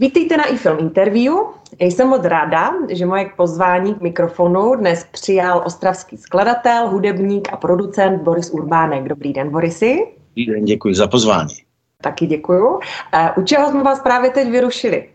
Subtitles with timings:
[0.00, 1.34] Vítejte na iFilm Interview.
[1.80, 8.22] Jsem moc ráda, že moje pozvání k mikrofonu dnes přijal ostravský skladatel, hudebník a producent
[8.22, 9.08] Boris Urbánek.
[9.08, 10.06] Dobrý den, Borisy.
[10.28, 11.54] Dobrý den, děkuji za pozvání.
[12.02, 12.80] Taky děkuju.
[13.14, 15.08] Eh, u čeho jsme vás právě teď vyrušili?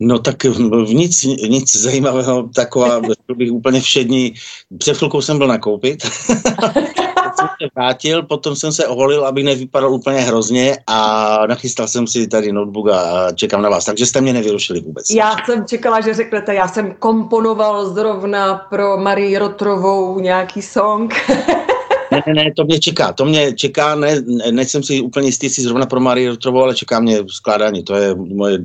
[0.00, 3.00] No tak v nic, nic zajímavého, taková,
[3.36, 4.34] bych úplně všední.
[4.78, 6.02] Před chvilkou jsem byl nakoupit.
[7.40, 12.28] jsem se vrátil, potom jsem se oholil, abych nevypadal úplně hrozně a nachystal jsem si
[12.28, 13.84] tady notebook a čekám na vás.
[13.84, 15.10] Takže jste mě nevyrušili vůbec.
[15.10, 21.14] Já jsem čekala, že řeknete, já jsem komponoval zrovna pro Marii Rotrovou nějaký song.
[22.10, 25.62] Ne, ne, ne, to mě čeká, to mě čeká, ne, nejsem si úplně jistý, jestli
[25.62, 28.58] zrovna pro Marii Rotrovou, ale čeká mě skládání, to je moje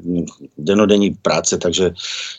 [0.57, 1.91] denodenní práce, takže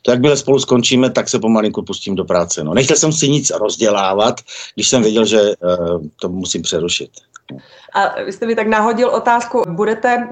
[0.03, 2.65] to jakmile spolu skončíme, tak se pomalinku pustím do práce.
[2.65, 2.75] No.
[2.75, 4.41] Nechtěl jsem si nic rozdělávat,
[4.75, 7.11] když jsem věděl, že uh, to musím přerušit.
[7.95, 10.29] A vy jste mi tak nahodil otázku, budete,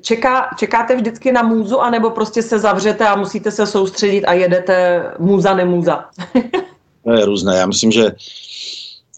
[0.00, 5.04] čeká, čekáte vždycky na můzu, anebo prostě se zavřete a musíte se soustředit a jedete
[5.18, 6.04] můza, nemůza?
[7.04, 8.12] to je různé, já myslím, že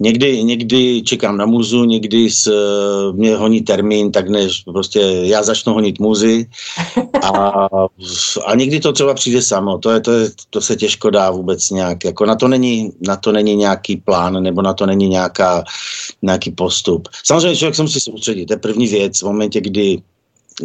[0.03, 5.43] Někdy, někdy čekám na muzu, někdy s, eh, mě honí termín, tak než prostě já
[5.43, 6.47] začnu honit muzy.
[7.23, 7.69] A,
[8.47, 11.71] a někdy to třeba přijde samo, to, je, to, je, to se těžko dá vůbec
[11.71, 15.65] nějak, jako na to není, na to není nějaký plán nebo na to není nějaká,
[16.23, 17.09] nějaký postup.
[17.25, 19.19] Samozřejmě člověk se musí soustředit, to je první věc.
[19.19, 20.03] V momentě, kdy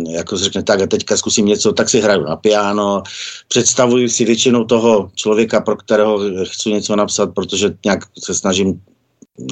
[0.09, 3.03] jako se řekne tak a teďka zkusím něco, tak si hraju na piano,
[3.47, 8.81] představuji si většinou toho člověka, pro kterého chci něco napsat, protože nějak se snažím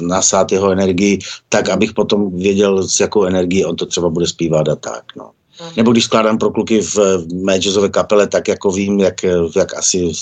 [0.02, 1.18] nasát jeho energii,
[1.48, 5.04] tak abych potom věděl, s jakou energií on to třeba bude zpívat a tak.
[5.16, 5.30] No.
[5.76, 6.98] Nebo když skládám pro kluky v,
[7.34, 9.22] mé jazzové kapele, tak jako vím, jak,
[9.56, 10.12] jak asi,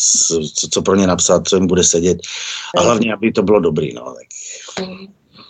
[0.55, 2.19] co, co pro ně napsat, co jim bude sedět.
[2.77, 3.95] A hlavně, aby to bylo dobrý.
[3.95, 4.15] No.
[4.77, 4.87] Tak.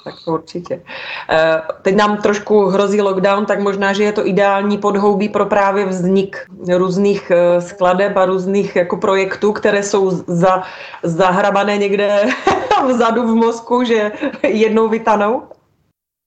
[0.04, 0.82] Tak to určitě.
[1.30, 5.86] Eh, teď nám trošku hrozí lockdown, tak možná, že je to ideální podhoubí pro právě
[5.86, 6.36] vznik
[6.76, 10.62] různých eh, skladeb a různých jako projektů, které jsou za,
[11.02, 12.26] zahrabané někde
[12.88, 14.12] vzadu v mozku, že
[14.42, 15.42] jednou vytanou.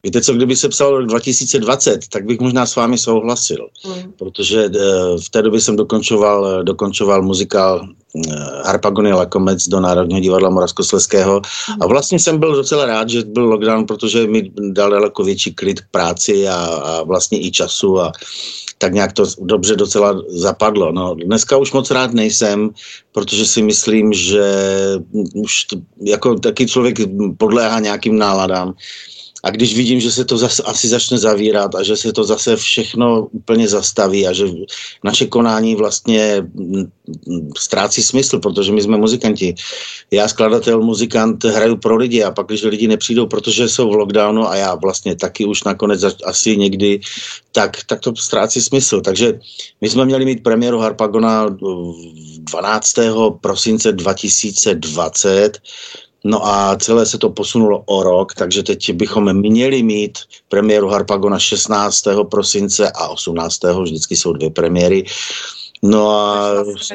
[0.03, 4.13] Víte co, kdyby se psal rok 2020, tak bych možná s vámi souhlasil, mm.
[4.19, 4.69] protože eh,
[5.25, 11.41] v té době jsem dokončoval, dokončoval muzikál eh, Harpagony Lakomec do Národního divadla Moravskosleského
[11.81, 15.81] a vlastně jsem byl docela rád, že byl lockdown, protože mi dal daleko větší klid
[15.81, 18.11] k práci a, a vlastně i času a
[18.77, 20.91] tak nějak to dobře docela zapadlo.
[20.91, 22.69] No, dneska už moc rád nejsem,
[23.11, 24.43] protože si myslím, že
[25.35, 25.65] už
[26.01, 26.97] jako taky člověk
[27.37, 28.73] podléhá nějakým náladám
[29.45, 32.55] a když vidím, že se to zase asi začne zavírat a že se to zase
[32.55, 34.45] všechno úplně zastaví a že
[35.03, 36.89] naše konání vlastně mm,
[37.27, 39.55] mm, ztrácí smysl, protože my jsme muzikanti.
[40.11, 44.49] Já, skladatel, muzikant, hraju pro lidi a pak, když lidi nepřijdou, protože jsou v lockdownu
[44.49, 46.99] a já vlastně taky už nakonec asi někdy,
[47.51, 49.01] tak, tak to ztrácí smysl.
[49.01, 49.39] Takže
[49.81, 51.45] my jsme měli mít premiéru Harpagona
[52.39, 52.93] 12.
[53.41, 55.61] prosince 2020
[56.27, 60.17] No a celé se to posunulo o rok, takže teď bychom měli mít
[60.49, 62.03] premiéru Harpagona 16.
[62.31, 63.63] prosince a 18.
[63.63, 65.03] vždycky jsou dvě premiéry.
[65.83, 66.51] No a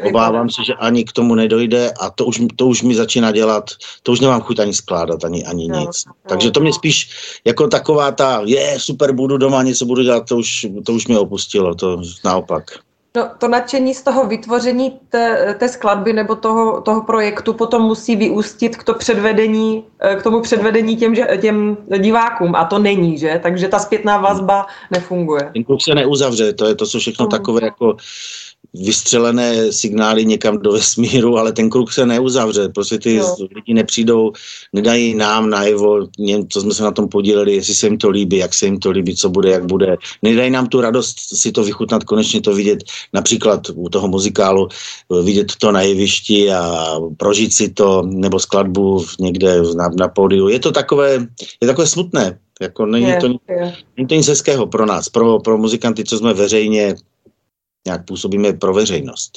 [0.08, 3.70] obávám se, že ani k tomu nedojde a to už, to už mi začíná dělat,
[4.02, 6.04] to už nemám chuť ani skládat, ani, ani no, nic.
[6.06, 7.10] No, Takže to mě spíš
[7.44, 11.18] jako taková ta, je, super, budu doma, něco budu dělat, to už, to už mě
[11.18, 12.64] opustilo, to naopak.
[13.16, 18.16] No, to nadšení z toho vytvoření té, té skladby nebo toho, toho projektu potom musí
[18.16, 23.40] vyústit k, to předvedení, eh, k tomu předvedení těm, těm divákům a to není, že?
[23.42, 25.50] Takže ta zpětná vazba nefunguje.
[25.52, 27.30] Ten klub se neuzavře, to je to, co všechno mm.
[27.30, 27.96] takové jako
[28.74, 32.68] vystřelené signály někam do vesmíru, ale ten kruh se neuzavře.
[32.68, 33.36] Prostě ty jo.
[33.54, 34.32] lidi nepřijdou,
[34.72, 36.06] nedají nám najevo,
[36.48, 38.90] co jsme se na tom podíleli, jestli se jim to líbí, jak se jim to
[38.90, 39.96] líbí, co bude, jak bude.
[40.22, 44.68] Nedají nám tu radost si to vychutnat, konečně to vidět, například u toho muzikálu,
[45.24, 50.48] vidět to na jevišti a prožít si to, nebo skladbu někde na, na pódiu.
[50.48, 51.26] Je to takové,
[51.60, 53.74] je takové smutné, jako není, je, to, je.
[53.96, 56.94] není to nic hezkého pro nás, pro, pro muzikanty, co jsme veřejně
[57.86, 59.32] nějak působíme pro veřejnost.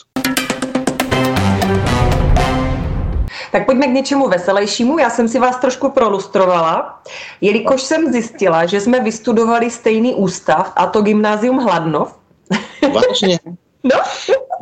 [3.52, 4.98] Tak pojďme k něčemu veselějšímu.
[4.98, 7.02] Já jsem si vás trošku prolustrovala,
[7.42, 12.20] jelikož jsem zjistila, že jsme vystudovali stejný ústav, a to Gymnázium Hladnov.
[12.94, 13.40] Vážně?
[13.86, 14.00] No.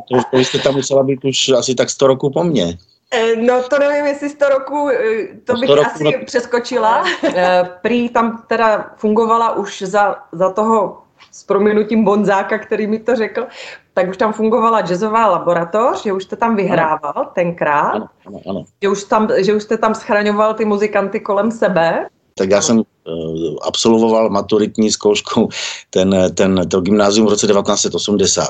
[0.08, 2.78] To, to jste tam musela být už asi tak 100 roků po mně.
[3.12, 6.10] Eh, no to nevím, jestli 100 roků, eh, to bych roku asi na...
[6.26, 7.04] přeskočila.
[7.24, 11.01] Eh, prý tam teda fungovala už za, za toho
[11.32, 13.46] s proměnutím Bonzáka, který mi to řekl,
[13.94, 17.30] tak už tam fungovala jazzová laboratoř, že už jste tam vyhrával ano.
[17.34, 18.64] tenkrát, ano, ano, ano.
[18.82, 22.06] Že, už tam, že už jste tam schraňoval ty muzikanty kolem sebe.
[22.34, 22.84] Tak já jsem uh,
[23.62, 25.48] absolvoval maturitní zkoušku
[25.90, 28.46] ten, ten, to gymnázium v roce 1980.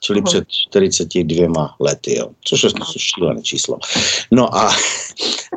[0.00, 3.78] čili před 42 lety, jo, což je šílené číslo.
[4.30, 4.72] No a,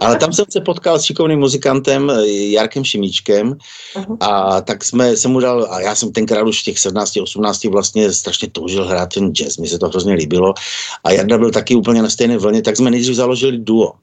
[0.02, 3.58] ale tam jsem se potkal s šikovným muzikantem Jarkem Šimíčkem.
[4.20, 7.64] A tak jsme, jsem mu dal, a já jsem tenkrát už v těch 17, 18
[7.64, 10.54] vlastně strašně toužil hrát ten jazz, mi se to hrozně líbilo.
[11.04, 13.94] A Jarda byl taky úplně na stejné vlně, tak jsme nejdřív založili duo.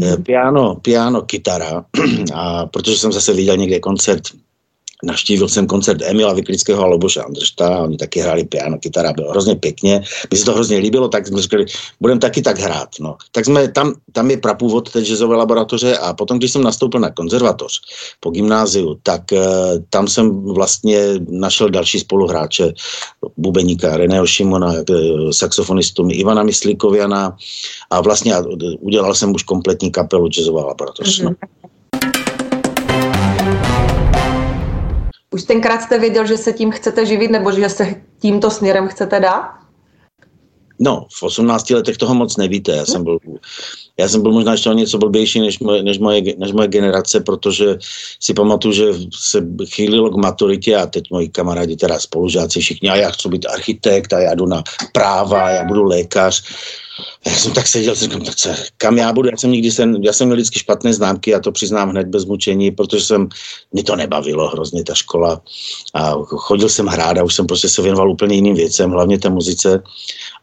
[0.00, 0.22] Mm-hmm.
[0.22, 1.84] Piano, piano, kytara,
[2.34, 4.22] a protože jsem zase viděl někde koncert
[5.04, 9.56] Navštívil jsem koncert Emila Vyklického a Loboše Andršta, oni taky hráli piano, kytara, bylo hrozně
[9.56, 10.02] pěkně,
[10.32, 11.64] mi se to hrozně líbilo, tak jsme řekli,
[12.00, 12.88] budeme taky tak hrát.
[13.00, 13.16] No.
[13.32, 17.10] Tak jsme, tam, tam je prapůvod té jazzové laboratoře a potom, když jsem nastoupil na
[17.10, 17.80] konzervatoř
[18.20, 19.38] po gymnáziu, tak uh,
[19.90, 20.98] tam jsem vlastně
[21.28, 22.72] našel další spoluhráče,
[23.36, 27.36] bubeníka Reného Šimona, uh, saxofonistu Ivana Myslíkoviana
[27.90, 28.34] a vlastně
[28.80, 31.20] udělal jsem už kompletní kapelu jazzová laboratoř.
[31.20, 31.24] Mm-hmm.
[31.24, 31.64] No.
[35.34, 39.20] Už tenkrát jste věděl, že se tím chcete živit, nebo že se tímto směrem chcete
[39.20, 39.50] dát?
[40.78, 42.72] No, v 18 letech toho moc nevíte.
[42.72, 43.18] Já jsem byl,
[43.98, 47.20] já jsem byl možná ještě o něco blbější než moje, než, moje, než moje generace,
[47.20, 47.78] protože
[48.20, 48.84] si pamatuju, že
[49.14, 53.46] se chýlilo k maturitě a teď moji kamarádi, teda spolužáci všichni, a já chci být
[53.46, 56.42] architekt a já jdu na práva, já budu lékař.
[57.26, 59.28] Já jsem tak seděl, říkám, tak co, kam já budu?
[59.30, 62.24] Já jsem nikdy jsem, já jsem měl vždycky špatné známky a to přiznám hned bez
[62.24, 63.28] mučení, protože jsem,
[63.72, 65.40] mě to nebavilo hrozně ta škola
[65.94, 69.30] a chodil jsem hrát a už jsem prostě se věnoval úplně jiným věcem, hlavně té
[69.30, 69.82] muzice.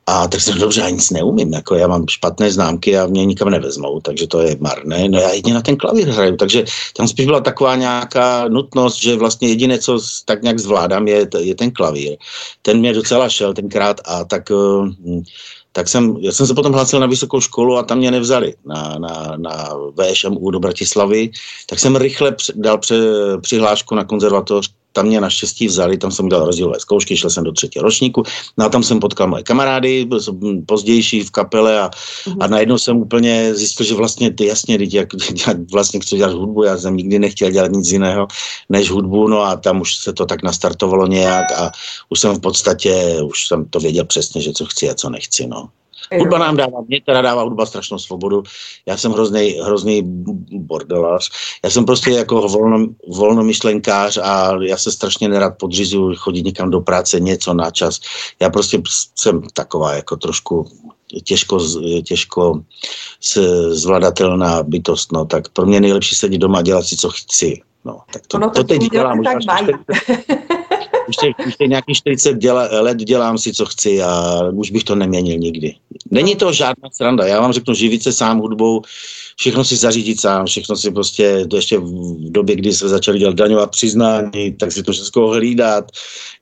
[0.07, 3.49] A tak jsem dobře, já nic neumím, jako já mám špatné známky a mě nikam
[3.49, 5.09] nevezmou, takže to je marné.
[5.09, 6.65] No já jedině na ten klavír hraju, takže
[6.97, 11.55] tam spíš byla taková nějaká nutnost, že vlastně jediné, co tak nějak zvládám, je, je
[11.55, 12.17] ten klavír.
[12.61, 14.89] Ten mě docela šel tenkrát a tak uh,
[15.71, 18.95] tak jsem, já jsem se potom hlásil na vysokou školu a tam mě nevzali na,
[18.99, 19.69] na, na
[20.01, 21.29] VŠMU do Bratislavy,
[21.69, 22.95] tak jsem rychle dal pře,
[23.41, 27.51] přihlášku na konzervatoř, tam mě naštěstí vzali, tam jsem dal rozdílové zkoušky, šel jsem do
[27.51, 28.23] třetího ročníku,
[28.57, 30.07] no a tam jsem potkal moje kamarády,
[30.65, 32.37] pozdější v kapele a, mm-hmm.
[32.39, 35.09] a najednou jsem úplně zjistil, že vlastně ty jasně, lidi, jak,
[35.47, 38.27] jak vlastně chci dělat hudbu, já jsem nikdy nechtěl dělat nic jiného
[38.69, 41.71] než hudbu, no a tam už se to tak nastartovalo nějak a
[42.09, 45.47] už jsem v podstatě, už jsem to věděl přesně, že co chci a co nechci,
[45.47, 45.69] no.
[46.19, 48.43] Hudba nám dává, mě teda dává hudba strašnou svobodu.
[48.85, 50.01] Já jsem hrozný, hrozný
[50.51, 51.29] bordelář.
[51.63, 56.81] Já jsem prostě jako volno, volnomyšlenkář a já se strašně nerad podřizuju chodit někam do
[56.81, 57.99] práce, něco na čas.
[58.39, 58.81] Já prostě
[59.15, 60.67] jsem taková jako trošku
[61.23, 61.59] těžko,
[62.03, 62.61] těžko
[63.69, 67.61] zvladatelná bytost, no, tak pro mě nejlepší sedět doma a dělat si, co chci.
[67.85, 69.19] No, tak to, ono to, to teď dělám.
[69.19, 69.65] Už tak
[71.11, 75.37] už těch nějakých 40 děla, let dělám si, co chci a už bych to neměnil
[75.37, 75.75] nikdy.
[76.11, 77.27] Není to žádná sranda.
[77.27, 78.81] Já vám řeknu, živit se sám hudbou,
[79.35, 83.35] všechno si zařídit sám, všechno si prostě, to ještě v době, kdy se začali dělat
[83.35, 85.91] daňová přiznání, tak si to všechno hlídat.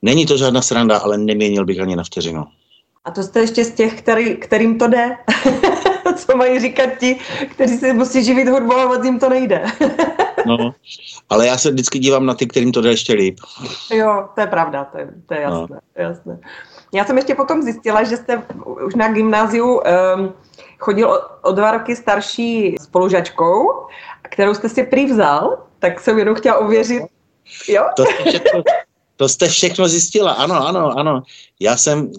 [0.02, 2.44] Není to žádná sranda, ale neměnil bych ani na vteřinu.
[3.04, 5.08] A to jste ještě z těch, který, kterým to jde?
[6.30, 7.18] Co mají říkat ti,
[7.50, 9.64] kteří se musí živit hudbou a moc jim to nejde.
[10.46, 10.74] no,
[11.30, 13.38] ale já se vždycky dívám na ty, kterým to jde ještě líp.
[13.94, 16.02] Jo, to je pravda, to je, to je jasné, no.
[16.04, 16.38] jasné.
[16.94, 18.42] Já jsem ještě potom zjistila, že jste
[18.86, 20.32] už na gymnáziu um,
[20.78, 23.68] chodil o, o dva roky starší spolužačkou,
[24.22, 27.02] kterou jste si přivzal, tak jsem jenom chtěla ověřit.
[27.68, 27.84] Jo?
[27.96, 28.62] To jste všechno,
[29.16, 31.22] to jste všechno zjistila, ano, ano, ano.
[31.60, 32.10] Já jsem,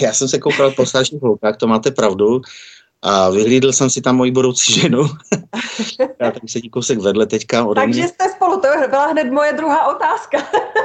[0.00, 2.40] já jsem se koukal po starších holkách, to máte pravdu.
[3.02, 5.02] A vyhlídl jsem si tam moji budoucí ženu.
[6.20, 8.08] Já tam sedí kousek vedle teďka ode Takže mě.
[8.08, 10.38] jste spolu, to byla hned moje druhá otázka.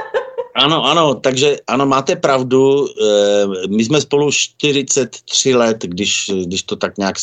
[0.54, 2.86] ano, ano, takže ano, máte pravdu.
[2.86, 7.16] Eh, my jsme spolu 43 let, když, když to tak nějak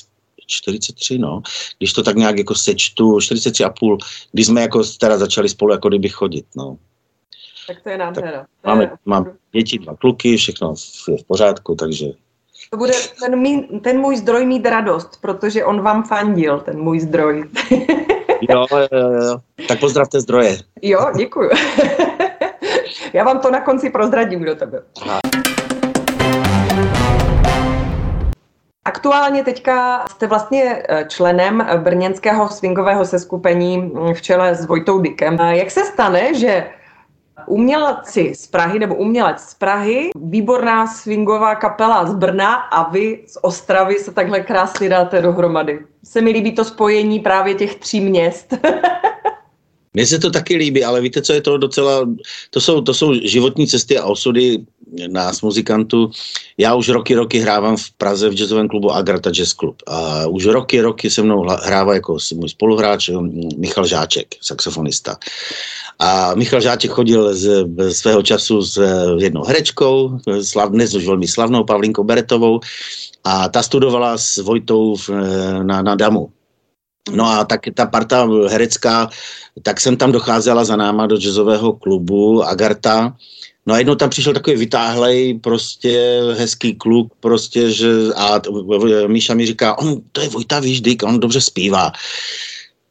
[0.48, 1.41] 43, no,
[1.77, 3.98] když to tak nějak jako sečtu, 43 a půl,
[4.31, 6.77] když jsme jako teda začali spolu jako kdyby chodit, no.
[7.67, 8.45] Tak to je nádhera.
[8.65, 10.74] Máme, mám děti, dva kluky, všechno
[11.07, 12.05] je v pořádku, takže
[12.73, 16.99] to bude ten, mý, ten můj zdroj mít radost, protože on vám fandil, ten můj
[16.99, 17.43] zdroj.
[18.49, 19.37] jo, jo, jo.
[19.67, 20.57] Tak pozdravte zdroje.
[20.81, 21.49] Jo, děkuju.
[23.13, 24.83] Já vám to na konci prozradím, kdo to byl.
[25.01, 25.19] Aha.
[28.85, 35.37] Aktuálně teďka jste vlastně eh, členem brněnského swingového seskupení v čele s Vojtou Dykem.
[35.39, 36.67] Jak se stane, že
[37.47, 43.38] umělci z Prahy nebo umělec z Prahy, výborná swingová kapela z Brna a vy z
[43.41, 45.79] Ostravy se takhle krásně dáte dohromady.
[46.03, 48.53] Se mi líbí to spojení právě těch tří měst.
[49.93, 52.09] Mně se to taky líbí, ale víte, co je to docela,
[52.50, 54.65] to jsou, to jsou životní cesty a osudy
[55.07, 56.12] nás muzikantů.
[56.57, 59.75] Já už roky, roky hrávám v Praze v jazzovém klubu Agarta Jazz Club.
[59.88, 63.10] A už roky, roky se mnou hrává jako můj spoluhráč
[63.57, 65.17] Michal Žáček, saxofonista.
[66.00, 68.81] A Michal Žáček chodil z, z svého času s
[69.17, 72.60] jednou herečkou, slav, dnes už velmi slavnou Pavlínkou Beretovou,
[73.24, 75.10] a ta studovala s Vojtou v,
[75.63, 76.29] na, na Damu.
[77.12, 79.10] No a tak ta parta herecká,
[79.62, 83.15] tak jsem tam docházela za náma do jazzového klubu Agarta.
[83.65, 88.41] No a jednou tam přišel takový vytáhlej, prostě hezký kluk, prostě, že a
[89.08, 91.91] Míša mi říká, on, to je Vojta Víždyk, on dobře zpívá.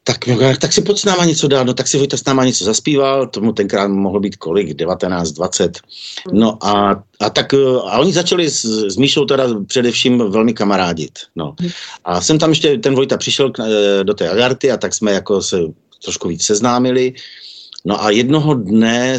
[0.05, 0.19] Tak,
[0.61, 3.27] tak si pojď s náma něco dát, no tak si Vojta s náma něco zaspíval,
[3.27, 5.79] tomu tenkrát mohlo být kolik, 19, 20,
[6.33, 7.55] no a, a tak,
[7.87, 11.55] a oni začali s, s Míšou teda především velmi kamarádit, no.
[12.05, 15.13] A jsem tam ještě, ten Vojta přišel k, eh, do té Agarty a tak jsme
[15.13, 15.59] jako se
[16.05, 17.15] trošku víc seznámili,
[17.85, 19.19] No a jednoho dne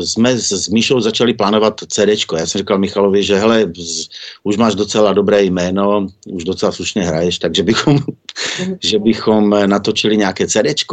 [0.00, 2.08] jsme s Míšou začali plánovat CD.
[2.38, 3.72] Já jsem říkal Michalovi, že hele,
[4.42, 7.98] už máš docela dobré jméno, už docela slušně hraješ, takže bychom,
[8.80, 10.84] že bychom natočili nějaké CD,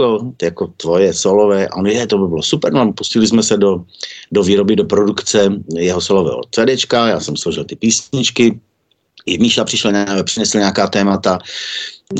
[0.41, 1.67] jako tvoje solové.
[1.67, 2.73] A on je, to by bylo super.
[2.73, 3.83] No a pustili jsme se do,
[4.31, 6.93] do výroby, do produkce jeho solového CD.
[6.93, 8.59] Já jsem složil ty písničky,
[9.25, 9.91] Míša přišel,
[10.23, 11.39] přinesl nějaká témata.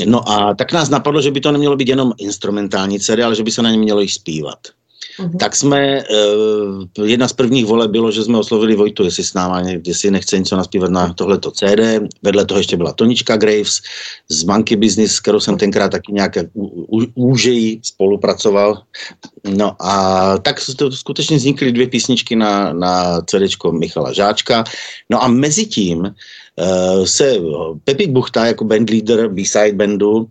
[0.06, 3.42] No a tak nás napadlo, že by to nemělo být jenom instrumentální CD, ale že
[3.42, 4.58] by se na ně mělo i zpívat.
[5.20, 5.38] Uh-huh.
[5.38, 6.04] Tak jsme,
[6.98, 10.38] uh, jedna z prvních vole bylo, že jsme oslovili Vojtu, jestli s náma, jestli nechce
[10.38, 11.80] něco naspívat na tohleto CD.
[12.22, 13.80] Vedle toho ještě byla Tonička Graves
[14.28, 16.32] z Monkey Business, s kterou jsem tenkrát taky nějak
[17.14, 18.82] úžejí spolupracoval.
[19.48, 24.64] No a tak to skutečně vznikly dvě písničky na, na CD Michala Žáčka.
[25.10, 27.36] No a mezi tím uh, se
[27.84, 30.30] Pepik Buchta jako bandleader B-side bandu Eh,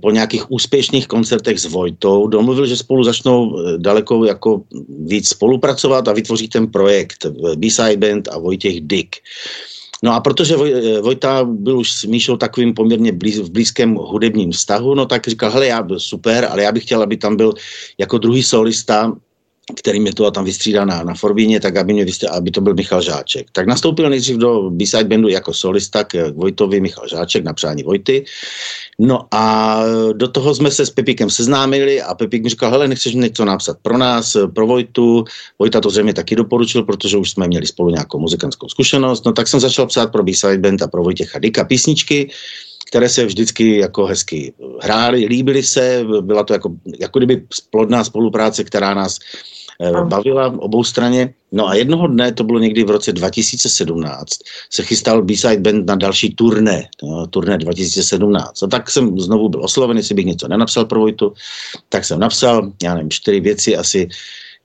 [0.00, 4.62] po nějakých úspěšných koncertech s Vojtou domluvil, že spolu začnou eh, daleko jako
[5.06, 9.16] víc spolupracovat a vytvoří ten projekt eh, B-Side Band a Vojtěch Dick.
[10.02, 14.52] No a protože Voj, Vojta byl už s Míšou takovým poměrně blíz, v blízkém hudebním
[14.52, 17.54] vztahu, no tak říkal, hele, já byl super, ale já bych chtěl, aby tam byl
[17.98, 19.12] jako druhý solista
[19.74, 22.74] který mě to tam vystřídal na, na Forbíně, tak aby, mě vystřídal, aby to byl
[22.74, 23.46] Michal Žáček.
[23.52, 28.24] Tak nastoupil nejdřív do B-side bandu jako solista k Vojtovi Michal Žáček na přání Vojty.
[28.98, 29.80] No a
[30.12, 33.76] do toho jsme se s Pepikem seznámili a Pepik mi říkal, hele, nechceš něco napsat
[33.82, 35.24] pro nás, pro Vojtu.
[35.58, 39.24] Vojta to zřejmě taky doporučil, protože už jsme měli spolu nějakou muzikantskou zkušenost.
[39.26, 42.30] No tak jsem začal psát pro B-side band a pro Vojtěcha Dika písničky
[42.86, 46.70] které se vždycky jako hezky hrály, líbily se, byla to jako,
[47.00, 49.57] jako kdyby plodná spolupráce, která nás Eh,
[50.04, 51.34] bavila obou straně.
[51.52, 54.38] No a jednoho dne, to bylo někdy v roce 2017,
[54.70, 58.62] se chystal B-Side Band na další turné, no, turné 2017.
[58.62, 61.32] A tak jsem znovu byl osloven, jestli bych něco nenapsal pro Vojtu,
[61.88, 64.08] tak jsem napsal, já nevím, čtyři věci asi,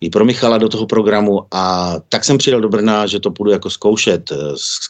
[0.04, 3.52] i pro Michala do toho programu a tak jsem přijel do Brna, že to půjdu
[3.52, 4.36] jako zkoušet, eh,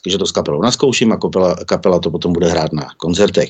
[0.08, 3.50] že to s kapelou naskouším a kapela, kapela to potom bude hrát na koncertech.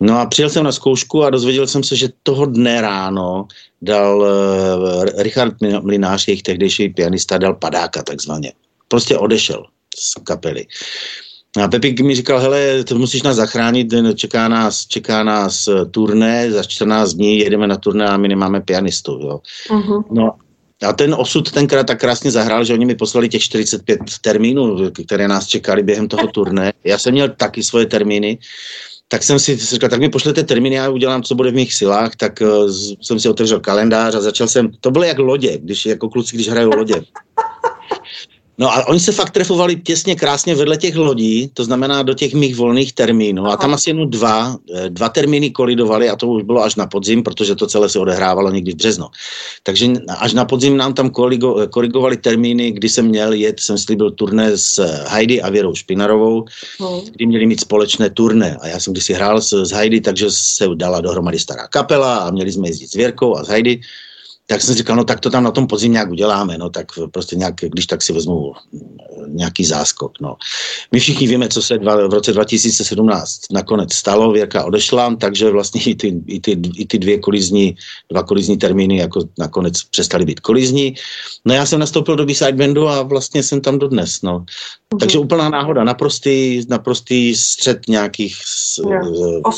[0.00, 3.46] No a přijel jsem na zkoušku a dozvěděl jsem se, že toho dne ráno
[3.82, 8.52] dal uh, Richard Mlinář, jejich tehdejší pianista, dal padáka takzvaně.
[8.88, 9.64] Prostě odešel
[9.98, 10.66] z kapely.
[11.62, 16.50] A Pepik mi říkal, hele, to musíš nás zachránit, čeká nás, čeká nás eh, turné,
[16.50, 19.40] za 14 dní jedeme na turné a my nemáme pianistu, jo.
[19.68, 20.04] Uh-huh.
[20.10, 20.32] No
[20.82, 25.28] a ten osud tenkrát tak krásně zahrál, že oni mi poslali těch 45 termínů, které
[25.28, 26.72] nás čekali během toho turné.
[26.84, 28.38] Já jsem měl taky svoje termíny
[29.12, 32.16] tak jsem si říkal, tak mi pošlete termíny, já udělám, co bude v mých silách,
[32.16, 32.70] tak uh,
[33.02, 36.48] jsem si otevřel kalendář a začal jsem, to bylo jak lodě, když jako kluci, když
[36.48, 36.94] hrajou lodě.
[38.60, 42.34] No a oni se fakt trefovali těsně krásně vedle těch lodí, to znamená do těch
[42.34, 43.46] mých volných termínů.
[43.46, 46.86] A tam asi jenom dva, eh, dva termíny kolidovali a to už bylo až na
[46.86, 49.06] podzim, protože to celé se odehrávalo někdy v březnu.
[49.62, 49.86] Takže
[50.18, 54.56] až na podzim nám tam koligo, korigovali termíny, kdy jsem měl jet, jsem slíbil turné
[54.56, 54.76] s
[55.08, 56.44] Heidi a Věrou Špinarovou,
[56.80, 57.00] hmm.
[57.16, 58.56] kdy měli mít společné turné.
[58.60, 62.30] A já jsem kdysi hrál s, s Heidi, takže se dala dohromady stará kapela a
[62.30, 63.80] měli jsme jezdit s Věrkou a s Heidi
[64.50, 67.36] tak jsem říkal, no tak to tam na tom podzim nějak uděláme, no tak prostě
[67.36, 68.52] nějak, když tak si vezmu
[69.26, 70.36] nějaký záskok, no.
[70.92, 75.82] My všichni víme, co se dva, v roce 2017 nakonec stalo, Věrka odešla, takže vlastně
[75.82, 77.76] i ty, i ty, i ty dvě kolizní,
[78.10, 80.94] dva kolizní termíny jako nakonec přestaly být kolizní.
[81.44, 84.38] No já jsem nastoupil do B-side bandu a vlastně jsem tam dodnes, no.
[84.38, 84.98] Mm-hmm.
[84.98, 88.36] Takže úplná náhoda, naprostý, naprostý střed nějakých
[88.88, 89.06] yeah.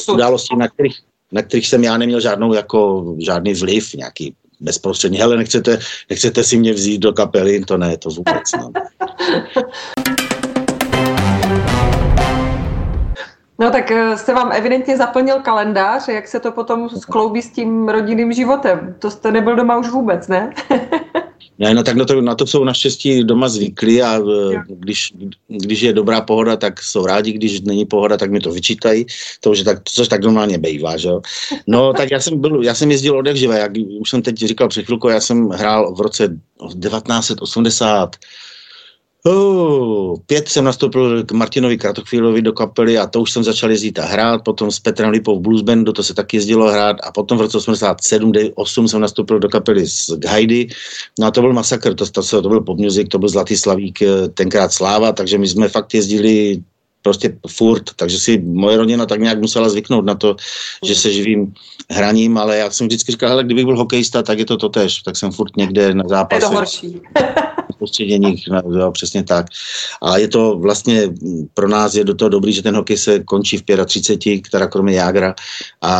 [0.08, 1.00] událostí, na kterých,
[1.32, 5.78] na kterých jsem já neměl žádnou jako, žádný vliv, nějaký bezprostředně, hele, nechcete,
[6.10, 8.42] nechcete si mě vzít do kapely, to ne, to vůbec.
[8.58, 8.72] No.
[13.62, 17.88] No tak eh, jste vám evidentně zaplnil kalendář, jak se to potom skloubí s tím
[17.88, 18.94] rodinným životem?
[18.98, 20.52] To jste nebyl doma už vůbec, ne?
[21.62, 24.20] Ne, no tak na to, na to jsou naštěstí doma zvyklí a
[24.68, 25.12] když,
[25.48, 29.06] když je dobrá pohoda, tak jsou rádi, když není pohoda, tak mi to vyčítají,
[29.40, 31.10] to už tak, což tak normálně bývá, že.
[31.66, 34.68] No tak já jsem, byl, já jsem jezdil od jak jak už jsem teď říkal
[34.68, 38.16] před chvilkou, já jsem hrál v roce 1980
[39.26, 43.98] Uh, pět jsem nastoupil k Martinovi Kratochvílovi do kapely a to už jsem začal jezdit
[43.98, 47.38] a hrát, potom s Petrem Lipou v Bluesbandu, to se taky jezdilo hrát a potom
[47.38, 50.68] v roce 87, 8 jsem nastoupil do kapely s Heidi,
[51.18, 54.02] no a to byl masakr, to, to, to byl pop music, to byl Zlatý Slavík,
[54.02, 56.62] eh, tenkrát Sláva, takže my jsme fakt jezdili
[57.02, 60.36] prostě furt, takže si moje rodina tak nějak musela zvyknout na to,
[60.84, 61.54] že se živím
[61.90, 65.16] hraním, ale já jsem vždycky říkal, hele, kdybych byl hokejista, tak je to totéž, tak
[65.16, 66.36] jsem furt někde na zápase.
[66.36, 67.00] Je to horší.
[67.82, 68.48] soustředěních,
[68.78, 69.46] jo, přesně tak.
[70.02, 71.08] A je to vlastně
[71.54, 74.94] pro nás je do toho dobrý, že ten hokej se končí v 35, která kromě
[74.94, 75.34] Jágra
[75.80, 75.92] a,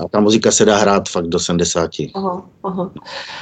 [0.00, 1.90] a ta muzika se dá hrát fakt do 70.
[2.14, 2.90] Aha, aha.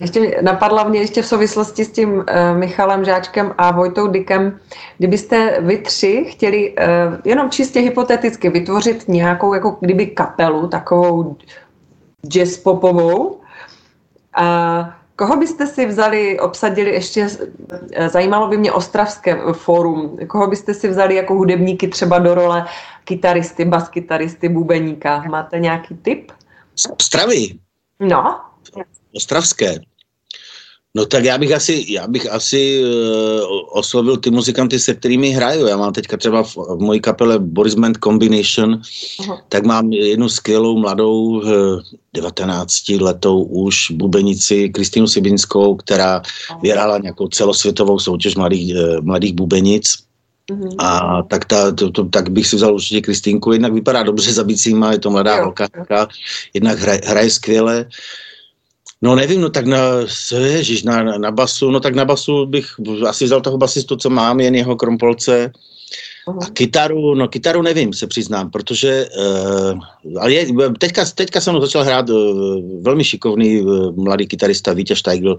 [0.00, 2.24] Ještě napadla mě ještě v souvislosti s tím uh,
[2.56, 4.58] Michalem Žáčkem a Vojtou Dykem,
[4.98, 11.36] kdybyste vy tři chtěli uh, jenom čistě hypoteticky vytvořit nějakou jako kdyby kapelu, takovou
[12.28, 13.40] jazz popovou,
[14.38, 17.28] a Koho byste si vzali, obsadili ještě,
[18.06, 22.66] zajímalo by mě Ostravské fórum, koho byste si vzali jako hudebníky třeba do role
[23.04, 25.22] kytaristy, baskytaristy, bubeníka?
[25.22, 26.32] Máte nějaký tip?
[26.98, 27.58] Ostravy?
[28.00, 28.40] No.
[29.16, 29.74] Ostravské.
[30.98, 35.66] No tak já bych asi, já bych asi uh, oslovil ty muzikanty, se kterými hraju.
[35.66, 39.38] Já mám teďka třeba v, v mojí kapele Boris Band Combination, uh-huh.
[39.48, 41.50] tak mám jednu skvělou mladou uh,
[42.14, 46.60] eh, 19 letou už bubenici Kristýnu Sibinskou, která uh-huh.
[46.62, 49.94] vyhrála nějakou celosvětovou soutěž mladých, uh, mladých bubenic.
[50.50, 50.74] Uh-huh.
[50.78, 54.44] A tak, ta, to, to, tak bych si vzal určitě Kristýnku, jednak vypadá dobře za
[54.44, 55.68] bicíma, je to mladá holka,
[56.54, 57.84] jednak hraje, hraje skvěle.
[57.84, 57.92] Uh,
[59.02, 59.78] No nevím, no tak na,
[60.38, 62.66] ježiš, na, na basu, no tak na basu bych
[63.06, 65.52] asi vzal toho basistu, co mám, jen jeho krompolce.
[66.26, 66.38] Uh-huh.
[66.42, 69.80] A kytaru, no kytaru nevím, se přiznám, protože, uh,
[70.18, 70.46] ale je,
[70.78, 75.38] teďka, teďka jsem začal hrát uh, velmi šikovný uh, mladý kytarista Vítěz Steigl,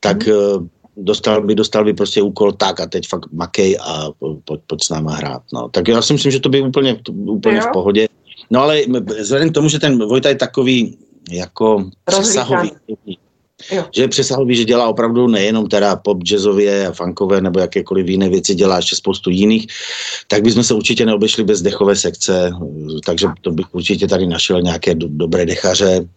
[0.00, 4.10] tak uh, dostal by, dostal by prostě úkol tak a teď fakt makej a
[4.44, 5.68] pojď, pojď s náma hrát, no.
[5.68, 8.08] Tak já si myslím, že to by úplně, úplně v pohodě.
[8.50, 8.82] No ale
[9.20, 10.98] vzhledem k tomu, že ten Vojta je takový,
[11.30, 12.70] jako přesahový.
[13.70, 13.84] Jo.
[13.94, 18.28] Že je přesahový, že dělá opravdu nejenom teda pop, jazzově a funkové nebo jakékoliv jiné
[18.28, 19.66] věci, dělá ještě spoustu jiných,
[20.28, 22.52] tak bychom se určitě neobešli bez dechové sekce,
[23.04, 26.08] takže to bych určitě tady našel nějaké do, dobré dechaře.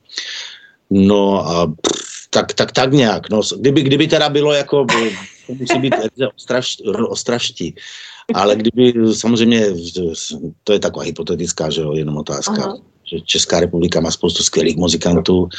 [0.90, 3.30] No a pff, tak, tak, tak nějak.
[3.30, 4.86] No, kdyby, kdyby teda bylo jako,
[5.48, 5.96] to musí být
[7.10, 7.76] ostraští,
[8.34, 9.66] ale kdyby samozřejmě,
[10.64, 12.64] to je taková hypotetická, že jo, jenom otázka.
[12.64, 12.78] Aha
[13.26, 15.50] Česká republika má spoustu skvělých muzikantů,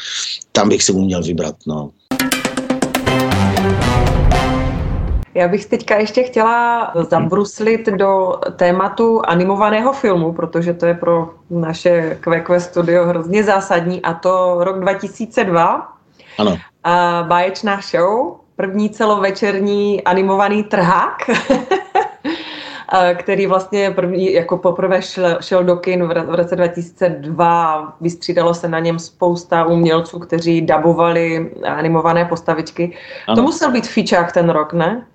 [0.53, 1.91] tam bych si uměl vybrat, no.
[5.35, 12.19] Já bych teďka ještě chtěla zabruslit do tématu animovaného filmu, protože to je pro naše
[12.21, 15.93] QQ studio hrozně zásadní a to rok 2002.
[16.39, 16.57] Ano.
[16.85, 21.31] A báječná show, první celovečerní animovaný trhák.
[23.15, 27.97] který vlastně první, jako poprvé šel, šel do kin v roce 2002.
[28.01, 32.97] Vystřídalo se na něm spousta umělců, kteří dabovali animované postavičky.
[33.27, 33.37] Ano.
[33.37, 35.07] To musel být fičák ten rok, ne?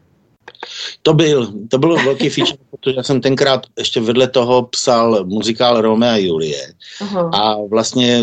[1.02, 5.82] To byl, to byl velký feature, protože já jsem tenkrát ještě vedle toho psal muzikál
[5.82, 6.74] Romeo a Julie.
[7.02, 7.30] Uh-huh.
[7.34, 8.22] A vlastně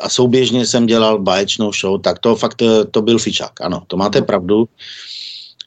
[0.00, 4.20] a souběžně jsem dělal báječnou show, tak to fakt to byl fičák, ano, to máte
[4.20, 4.24] uh-huh.
[4.24, 4.68] pravdu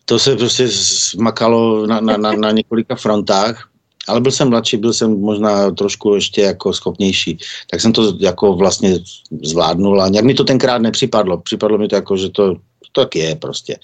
[0.06, 3.72] to se prostě zmakalo na, na, na, na několika frontách,
[4.08, 7.38] ale byl jsem mladší, byl jsem možná trošku ještě jako schopnější,
[7.72, 9.00] tak jsem to jako vlastně
[9.44, 11.38] zvládnul a nějak mi to tenkrát nepřipadlo.
[11.38, 12.56] Připadlo mi to jako, že to,
[12.92, 13.78] tak je prostě.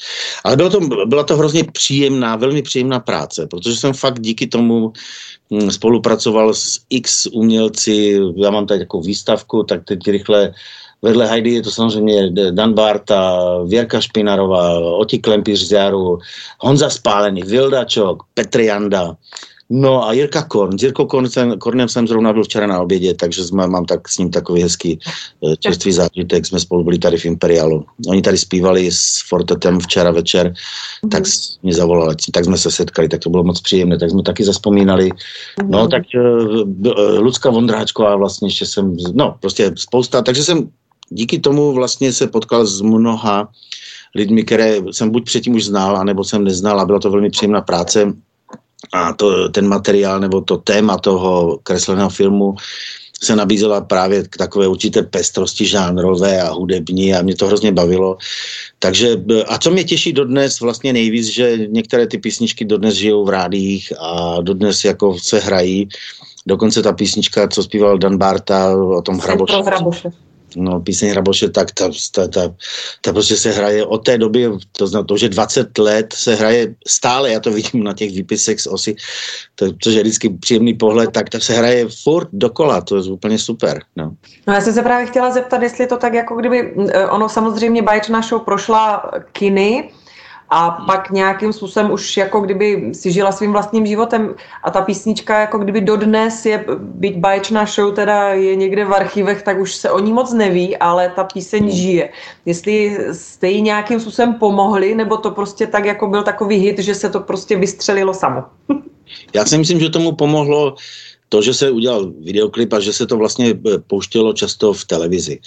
[0.44, 4.94] Ale bylo to, byla to hrozně příjemná, velmi příjemná práce, protože jsem fakt díky tomu
[5.54, 10.54] hm, spolupracoval s x umělci, já mám tady takovou výstavku, tak teď rychle
[11.02, 16.20] Vedle Heidi je to samozřejmě Dan Barta, Věrka Špinarová, Oti Klempíř z Jaru,
[16.60, 19.16] Honza Spálený, Vildačok, Petr Janda,
[19.70, 20.80] No a Jirka Korn.
[20.80, 24.10] S Jirkou Korn jsem, Kornem jsem zrovna byl včera na obědě, takže jsme, mám tak
[24.10, 25.00] s ním takový hezký
[25.44, 26.46] eh, čerstvý zážitek.
[26.46, 27.86] Jsme spolu byli tady v Imperialu.
[28.08, 31.10] Oni tady zpívali s Fortetem včera večer, mm-hmm.
[31.10, 31.24] tak
[31.64, 35.10] mě zavolali, tak jsme se setkali, tak to bylo moc příjemné, tak jsme taky zaspomínali.
[35.10, 35.70] Mm-hmm.
[35.70, 40.70] No tak uh, Lucka Vondráčková vlastně ještě jsem, no prostě spousta, takže jsem
[41.10, 43.50] díky tomu vlastně se potkal s mnoha
[44.16, 47.62] lidmi, které jsem buď předtím už znal, anebo jsem neznal a byla to velmi příjemná
[47.62, 48.14] práce
[48.94, 52.56] a to, ten materiál nebo to téma toho kresleného filmu
[53.24, 58.18] se nabízela právě k takové určité pestrosti žánrové a hudební a mě to hrozně bavilo.
[58.80, 59.18] Takže
[59.48, 63.94] a co mě těší dodnes vlastně nejvíc, že některé ty písničky dodnes žijou v rádiích
[64.00, 65.90] a dodnes jako se hrají.
[66.48, 70.12] Dokonce ta písnička, co zpíval Dan Barta o tom hraboše
[70.58, 72.54] no, píseň Hraboše, tak ta, ta, ta,
[73.02, 76.76] ta prostě se hraje od té doby, to znamená to, že 20 let se hraje
[76.88, 78.96] stále, já to vidím na těch výpisech z osy,
[79.56, 83.40] to, což je vždycky příjemný pohled, tak ta se hraje furt dokola, to je úplně
[83.40, 83.84] super.
[83.96, 84.12] No.
[84.48, 87.30] no já jsem se právě chtěla zeptat, jestli je to tak, jako kdyby, eh, ono
[87.30, 89.90] samozřejmě baječná show prošla kiny,
[90.50, 95.40] a pak nějakým způsobem už jako kdyby si žila svým vlastním životem a ta písnička
[95.40, 99.92] jako kdyby dodnes je, byť baječná show teda je někde v archivech, tak už se
[99.92, 101.72] o ní moc neví, ale ta píseň hmm.
[101.72, 102.10] žije.
[102.46, 106.96] Jestli jste jí nějakým způsobem pomohli, nebo to prostě tak jako byl takový hit, že
[106.96, 108.44] se to prostě vystřelilo samo.
[109.34, 110.76] Já si myslím, že tomu pomohlo
[111.30, 115.40] to, že se udělal videoklip a že se to vlastně eh, pouštělo často v televizi.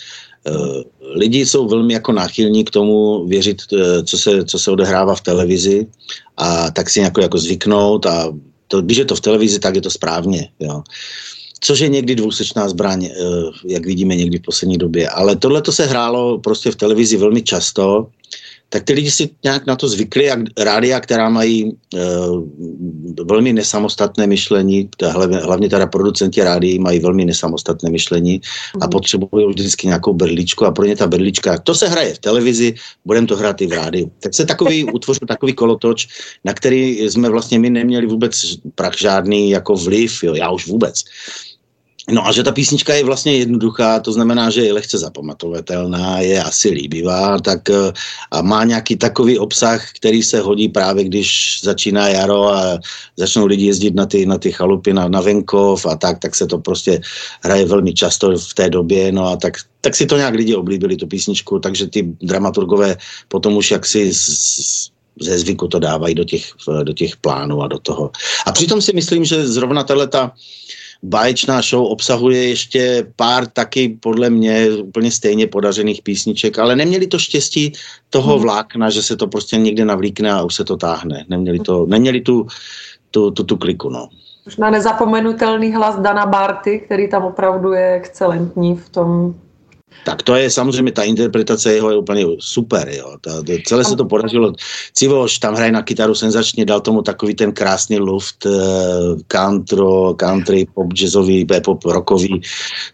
[0.47, 5.15] Eh, lidi jsou velmi jako náchylní k tomu věřit, eh, co se, co se odehrává
[5.15, 5.87] v televizi
[6.37, 8.33] a tak si jako, jako zvyknout a
[8.69, 10.49] to, když je to v televizi, tak je to správně.
[10.61, 10.83] Jo.
[11.61, 13.11] Což je někdy dvousečná zbraň,
[13.65, 15.09] jak vidíme někdy v poslední době.
[15.09, 18.07] Ale tohle to se hrálo prostě v televizi velmi často
[18.71, 21.99] tak ty lidi si nějak na to zvykli a rádia, která mají e,
[23.25, 24.89] velmi nesamostatné myšlení,
[25.43, 28.41] hlavně, teda producenti rádií mají velmi nesamostatné myšlení
[28.75, 28.91] a mhm.
[28.91, 33.27] potřebují vždycky nějakou berličku a pro ně ta berlička, to se hraje v televizi, budeme
[33.27, 34.11] to hrát i v rádiu.
[34.21, 36.09] Tak se takový utvořil takový kolotoč,
[36.45, 41.05] na který jsme vlastně my neměli vůbec prach žádný jako vliv, jo, já už vůbec.
[42.11, 46.43] No a že ta písnička je vlastně jednoduchá, to znamená, že je lehce zapamatovatelná, je
[46.43, 47.93] asi líbivá, tak eh,
[48.31, 52.79] a má nějaký takový obsah, který se hodí právě, když začíná jaro a
[53.17, 56.47] začnou lidi jezdit na ty, na ty chalupy, na, na venkov a tak, tak se
[56.47, 57.01] to prostě
[57.43, 60.97] hraje velmi často v té době, no a tak, tak si to nějak lidi oblíbili,
[60.97, 62.97] tu písničku, takže ty dramaturgové
[63.29, 67.79] potom už jaksi z, ze zvyku to dávají do těch, do těch plánů a do
[67.79, 68.11] toho.
[68.47, 70.33] A přitom si myslím, že zrovna tahle ta
[71.03, 77.19] báječná show obsahuje ještě pár taky podle mě úplně stejně podařených písniček, ale neměli to
[77.19, 77.73] štěstí
[78.11, 78.43] toho hmm.
[78.43, 81.25] vlákna, že se to prostě někde navlíkne a už se to táhne.
[81.29, 82.47] Neměli, to, neměli tu,
[83.11, 84.09] tu, tu, tu kliku, no.
[84.47, 89.35] Už na nezapomenutelný hlas Dana Barty, který tam opravdu je excelentní v tom
[90.05, 93.17] tak to je samozřejmě, ta interpretace jeho je úplně super, jo.
[93.21, 94.53] Ta, to, celé se to podařilo.
[94.95, 98.53] Civoš tam hraje na kytaru senzačně, dal tomu takový ten krásný luft, uh,
[99.27, 99.83] country,
[100.17, 102.41] country, pop jazzový, eh, pop rockový.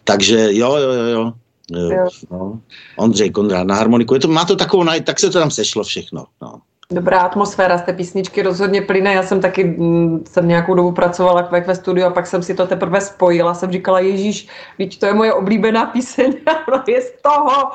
[0.04, 1.32] Takže jo, jo, jo, jo.
[1.70, 2.08] jo.
[2.30, 2.60] No.
[2.96, 4.14] Ondřej Kondrát na harmoniku.
[4.14, 6.26] Je to, má to takovou, tak se to tam sešlo všechno.
[6.42, 6.60] No.
[6.92, 9.14] Dobrá atmosféra z té písničky rozhodně plyne.
[9.14, 12.66] Já jsem taky mm, jsem nějakou dobu pracovala ve studiu a pak jsem si to
[12.66, 13.54] teprve spojila.
[13.54, 17.70] Jsem říkala, Ježíš, víš, to je moje oblíbená píseň a je z toho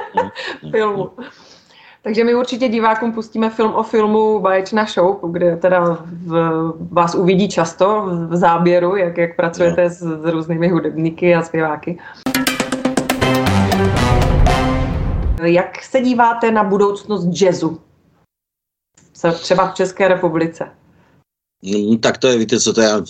[0.70, 1.10] filmu.
[2.02, 7.48] Takže my určitě divákům pustíme film o filmu Baječná show, kde teda v, vás uvidí
[7.48, 9.90] často v záběru, jak, jak pracujete no.
[9.90, 11.98] s, s různými hudebníky a zpěváky.
[15.42, 17.80] Jak se díváte na budoucnost jazzu?
[19.40, 20.64] Třeba v České republice?
[21.62, 23.02] No, tak to je, víte co, to já,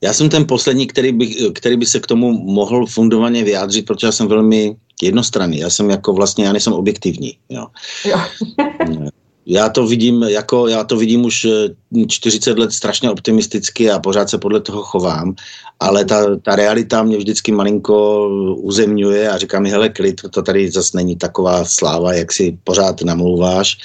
[0.00, 4.06] já jsem ten poslední, který by, který by se k tomu mohl fundovaně vyjádřit, protože
[4.06, 5.58] já jsem velmi jednostranný.
[5.58, 7.38] Já jsem jako vlastně, já nejsem objektivní.
[7.48, 7.66] Jo.
[8.04, 8.18] jo.
[9.46, 11.46] Já to vidím jako, já to vidím už
[12.08, 15.34] 40 eh, let strašně optimisticky a pořád se podle toho chovám,
[15.80, 20.70] ale ta, ta realita mě vždycky malinko uzemňuje a říká mi, hele, klid, to tady
[20.70, 23.78] zase není taková sláva, jak si pořád namlouváš.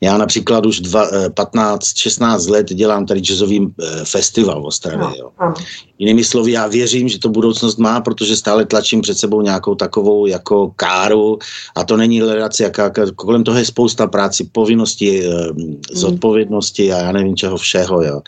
[0.00, 4.98] Já například už 15-16 eh, let dělám tady jazzový eh, festival v Ostravě.
[4.98, 5.30] No, jo.
[5.40, 5.54] No.
[5.98, 10.26] Jinými slovy, já věřím, že to budoucnost má, protože stále tlačím před sebou nějakou takovou
[10.26, 11.38] jako káru
[11.74, 15.80] a to není ledace, jaká, kolem toho je spousta práci, povinnosti, eh, hmm.
[15.92, 18.02] zodpovědnosti a já nevím čeho všeho.
[18.02, 18.20] Jo.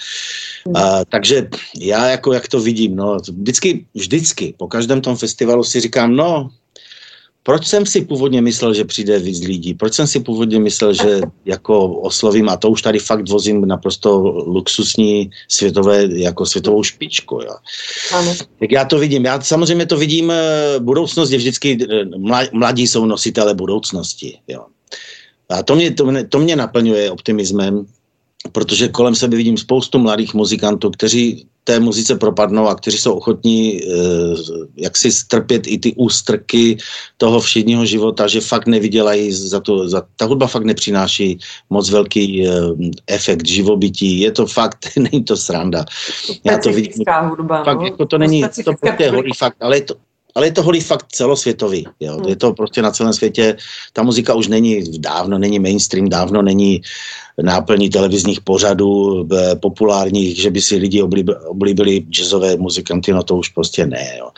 [0.66, 0.76] Hmm.
[0.76, 1.48] A, takže
[1.80, 6.50] já jako jak to vidím, no, vždycky, vždycky, po každém tom festivalu si říkám, no,
[7.42, 9.74] proč jsem si původně myslel, že přijde víc lidí?
[9.74, 14.20] Proč jsem si původně myslel, že jako oslovím, a to už tady fakt vozím naprosto
[14.46, 17.54] luxusní světové, jako světovou špičku, jo.
[18.12, 18.34] Ano.
[18.60, 19.24] Tak já to vidím.
[19.24, 22.04] Já samozřejmě to vidím, eh, budoucnost je vždycky, eh,
[22.52, 24.66] mladí jsou nositele budoucnosti, jo.
[25.50, 27.86] A to mě, to, mě, to mě naplňuje optimismem,
[28.52, 33.80] protože kolem sebe vidím spoustu mladých muzikantů, kteří té muzice propadnou a kteří jsou ochotní
[33.82, 33.86] eh,
[34.76, 36.76] jak si strpět i ty ústrky
[37.16, 41.38] toho všedního života, že fakt nevydělají za to, za, ta hudba fakt nepřináší
[41.70, 42.52] moc velký eh,
[43.06, 45.84] efekt živobytí, je to fakt, není to sranda.
[46.26, 47.84] To Já to vidím, hudba, fakt, no?
[47.84, 49.94] jako to není, to prostě je holý fakt, ale je to,
[50.40, 51.86] ale je to holý fakt celosvětový.
[52.00, 52.16] Jo.
[52.16, 52.28] Hmm.
[52.28, 53.56] Je to prostě na celém světě.
[53.92, 56.80] Ta muzika už není dávno, není mainstream, dávno není
[57.42, 63.36] náplní televizních pořadů eh, populárních, že by si lidi oblíbili, oblíbili jazzové muzikanty, no to
[63.36, 64.16] už prostě ne.
[64.18, 64.32] Jo.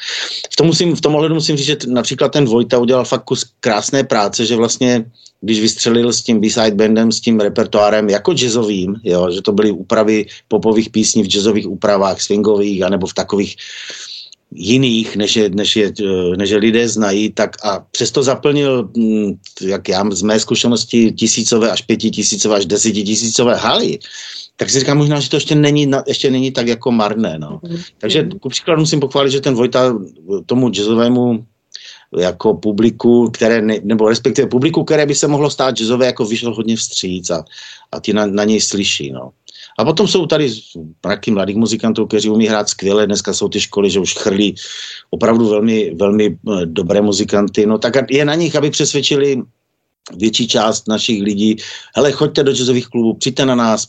[0.51, 3.47] V, tom musím, v tom ohledu musím říct, že například ten Vojta udělal fakt kus
[3.61, 5.05] krásné práce, že vlastně
[5.41, 9.71] když vystřelil s tím B-side bandem, s tím repertoárem jako jazzovým, jo, že to byly
[9.71, 13.57] úpravy popových písní v jazzových úpravách, swingových, anebo v takových
[14.55, 15.93] jiných, než je, než, je,
[16.37, 21.71] než je lidé znají, tak a přesto zaplnil, mm, jak já z mé zkušenosti, tisícové
[21.71, 23.99] až pětitisícové až desetitisícové haly,
[24.57, 27.39] tak si říkám možná, že to ještě není, ještě není tak jako marné.
[27.39, 27.61] No.
[27.63, 27.77] Mm.
[27.99, 29.99] Takže ku příkladu musím pochválit, že ten Vojta
[30.47, 31.47] tomu jazzovému
[32.19, 36.55] jako publiku, které ne, nebo respektive publiku, které by se mohlo stát jazzové, jako vyšlo
[36.55, 37.45] hodně vstříc a,
[37.93, 39.13] a ty na, na něj slyší.
[39.13, 39.31] No.
[39.79, 40.53] A potom jsou tady
[41.01, 43.07] praky mladých muzikantů, kteří umí hrát skvěle.
[43.07, 44.55] Dneska jsou ty školy, že už chrlí
[45.11, 47.67] opravdu velmi, velmi eh, dobré muzikanty.
[47.67, 49.43] No tak je na nich, aby přesvědčili
[50.17, 51.57] větší část našich lidí,
[51.97, 53.89] hele, choďte do jazzových klubů, přijďte na nás,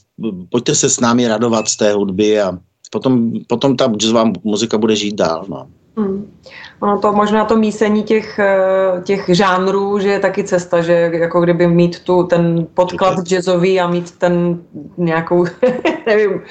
[0.50, 2.60] pojďte se s námi radovat z té hudby a
[2.92, 5.46] potom, potom ta jazzová muzika bude žít dál.
[5.50, 5.68] No.
[5.98, 6.32] Hmm.
[6.80, 11.42] Ono to možná to mísení těch, eh, těch žánrů, že je taky cesta, že jako
[11.42, 14.62] kdyby mít tu ten podklad jazzový a mít ten
[14.98, 15.46] nějakou,
[16.06, 16.42] nevím.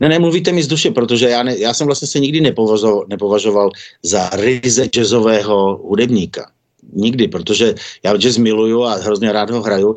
[0.00, 3.04] Ne, ne, mluvíte mi z duše, protože já, ne, já jsem vlastně se nikdy nepovažoval,
[3.08, 3.70] nepovažoval
[4.02, 6.50] za ryze jazzového hudebníka.
[6.92, 9.94] Nikdy, protože já jazz miluju a hrozně rád ho hraju,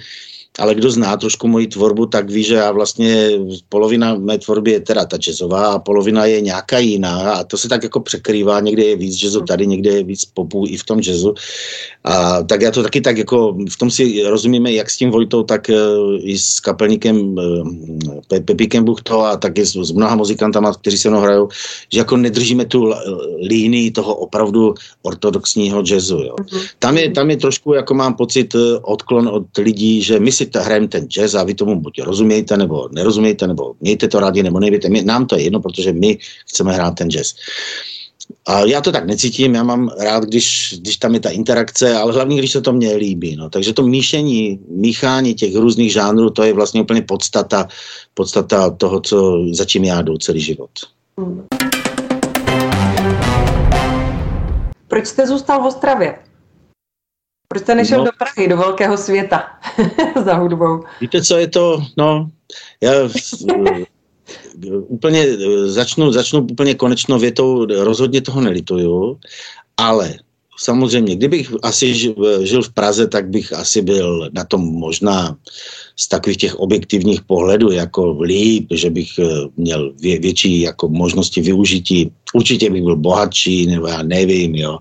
[0.59, 3.29] ale kdo zná trošku moji tvorbu, tak ví, že já vlastně
[3.69, 7.69] polovina mé tvorby je teda ta jazzová a polovina je nějaká jiná a to se
[7.69, 10.99] tak jako překrývá, někde je víc jazzu tady, někde je víc popů i v tom
[10.99, 11.33] jazzu.
[12.03, 15.43] A tak já to taky tak jako, v tom si rozumíme, jak s tím Vojtou,
[15.43, 17.69] tak uh, i s kapelníkem uh,
[18.27, 21.49] Pe- Pepíkem Buchto a taky s, s mnoha muzikantama, kteří se mnou hrajou,
[21.93, 22.93] že jako nedržíme tu
[23.41, 26.17] línii toho opravdu ortodoxního jazzu.
[26.17, 26.35] Jo.
[26.35, 26.67] Mm-hmm.
[26.79, 30.45] Tam, je, tam je trošku, jako mám pocit, eh, odklon od lidí, že my si
[30.47, 34.43] ta, hrajeme ten jazz a vy tomu buď rozumějte, nebo nerozumějte, nebo mějte to rádi,
[34.43, 34.89] nebo nevíte.
[34.89, 37.33] My, nám to je jedno, protože my chceme hrát ten jazz.
[38.45, 42.13] A já to tak necítím, já mám rád, když, když tam je ta interakce, ale
[42.13, 43.35] hlavně, když se to mně líbí.
[43.35, 43.49] No.
[43.49, 47.67] Takže to míšení, míchání těch různých žánrů, to je vlastně úplně podstata,
[48.13, 50.69] podstata toho, co, za čím já jdu celý život.
[54.87, 56.26] Proč jste zůstal v Ostravě?
[57.47, 59.59] Proč jste nešel no, do Prahy, do velkého světa
[60.25, 60.83] za hudbou?
[61.01, 61.83] Víte, co je to?
[61.97, 62.29] No,
[62.81, 62.91] já
[64.87, 65.25] úplně
[65.65, 69.19] začnu, začnu úplně konečnou větou, rozhodně toho nelituju,
[69.77, 70.13] ale
[70.59, 71.93] samozřejmě, kdybych asi
[72.41, 75.37] žil v Praze, tak bych asi byl na tom možná
[75.99, 79.23] z takových těch objektivních pohledů jako líp, že bych eh,
[79.57, 82.11] měl vě, větší jako možnosti využití.
[82.33, 84.77] Určitě bych byl bohatší, nebo já nevím, jo.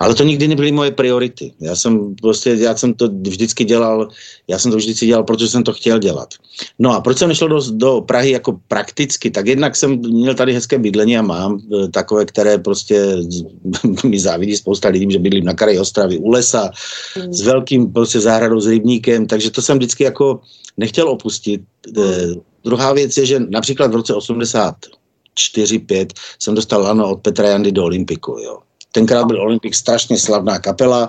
[0.00, 1.52] Ale to nikdy nebyly moje priority.
[1.60, 4.08] Já jsem prostě, já jsem to vždycky dělal,
[4.48, 6.28] já jsem to vždycky dělal, protože jsem to chtěl dělat.
[6.78, 9.30] No a proč jsem nešel do, do Prahy jako prakticky?
[9.30, 13.16] Tak jednak jsem měl tady hezké bydlení a mám eh, takové, které prostě
[14.04, 16.70] mi závidí spousta lidí, že bydlím na kraji Ostravy u lesa,
[17.16, 17.32] mm.
[17.32, 20.40] s velkým prostě zahradou s rybníkem, takže to jsem vždycky jako
[20.76, 21.62] nechtěl opustit.
[21.98, 22.34] Eh,
[22.64, 26.06] druhá věc je, že například v roce 84-5
[26.42, 28.38] jsem dostal lano od Petra Jandy do Olympiku.
[28.38, 28.58] Jo.
[28.92, 31.08] Tenkrát byl Olympik strašně slavná kapela,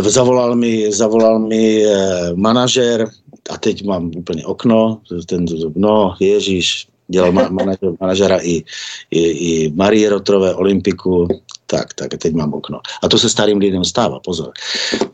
[0.00, 3.08] zavolal mi, zavolal mi eh, manažer
[3.50, 8.64] a teď mám úplně okno, ten, no ježíš, dělal ma- manažer, manažera i,
[9.10, 11.28] i, i Marie Rotrové Olympiku,
[11.70, 12.80] tak, tak, teď mám okno.
[13.02, 14.52] A to se starým lidem stává, pozor.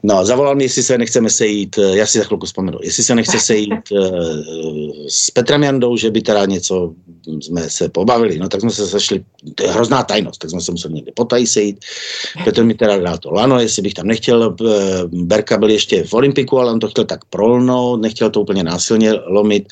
[0.03, 3.15] No, zavolal mi, jestli se nechceme sejít, eh, já si za chvilku vzpomenu, jestli se
[3.15, 4.01] nechce sejít uh,
[5.09, 6.95] s Petrem Jandou, že by teda něco
[7.41, 10.73] jsme se pobavili, no tak jsme se sešli, to je hrozná tajnost, tak jsme se
[10.73, 11.85] museli někde potají sejít.
[12.45, 14.71] Petr mi teda dal to lano, jestli bych tam nechtěl, uh,
[15.13, 19.13] Berka byl ještě v Olympiku, ale on to chtěl tak prolnout, nechtěl to úplně násilně
[19.13, 19.69] lomit.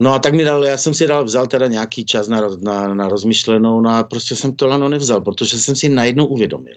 [0.00, 2.94] No a tak mi dal, já jsem si dal, vzal teda nějaký čas na, na,
[2.94, 6.76] na rozmyšlenou, no a prostě jsem to lano nevzal, protože jsem si najednou uvědomil,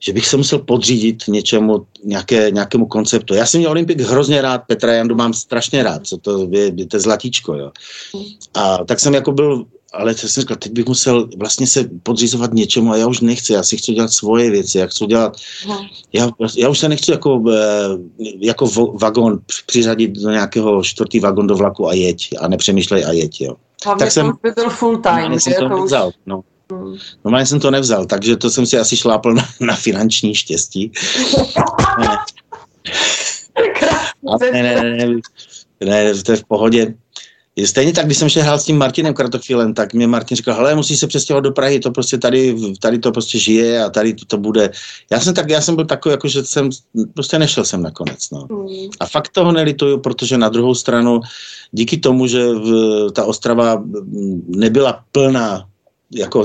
[0.00, 3.34] že bych se musel podřídit něčemu, nějaké, nějakému konceptu.
[3.34, 6.86] Já jsem měl Olympik hrozně rád, Petra Jandu mám strašně rád, co to je, je
[6.86, 7.72] to zlatíčko, jo.
[8.54, 12.54] A tak jsem jako byl ale co jsem říkal, teď bych musel vlastně se podřizovat
[12.54, 15.36] něčemu a já už nechci, já si chci dělat svoje věci, já chci dělat,
[15.68, 15.86] no.
[16.12, 17.98] já, já už se nechci jako, eh,
[18.38, 23.40] jako vagon přiřadit do nějakého čtvrtý vagon do vlaku a jeď a nepřemýšlej a jeď,
[23.40, 23.54] jo.
[23.84, 25.40] Hlavně tak jsem, by byl full time.
[25.40, 26.14] Jsem to nevzal, už...
[26.26, 26.42] no.
[26.72, 26.96] Hmm.
[27.24, 30.92] Normálně jsem to nevzal, takže to jsem si asi šlápl na, na finanční štěstí.
[34.52, 35.06] ne, ne, ne, ne,
[35.80, 36.94] ne, ne, to je v pohodě.
[37.64, 40.74] Stejně tak, když jsem šel hrát s tím Martinem Kratochvílem, tak mě Martin říkal, hele,
[40.74, 44.24] musíš se přestěhovat do Prahy, to prostě tady, tady to prostě žije a tady to,
[44.24, 44.70] to bude.
[45.10, 46.70] Já jsem tak, já jsem byl takový, jako že jsem,
[47.14, 48.46] prostě nešel jsem nakonec, no.
[48.50, 48.90] Mm.
[49.00, 51.20] A fakt toho nelituju, protože na druhou stranu,
[51.72, 53.84] díky tomu, že v, ta Ostrava
[54.48, 55.66] nebyla plná
[56.14, 56.44] jako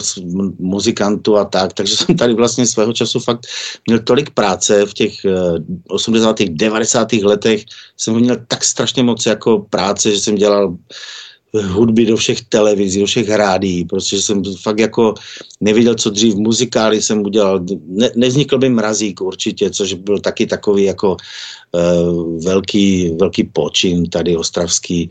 [0.59, 3.47] muzikantu a tak, takže jsem tady vlastně svého času fakt
[3.87, 5.13] měl tolik práce v těch
[5.87, 6.39] 80.
[6.41, 7.13] 90.
[7.13, 7.63] letech,
[7.97, 10.77] jsem měl tak strašně moc jako práce, že jsem dělal
[11.53, 15.13] hudby do všech televizí, do všech rádií, prostě jsem fakt jako
[15.61, 20.83] neviděl, co dřív muzikály jsem udělal, ne, nevznikl by mrazík určitě, což byl taky takový
[20.83, 21.17] jako
[21.71, 25.09] uh, velký, velký počin tady ostravský,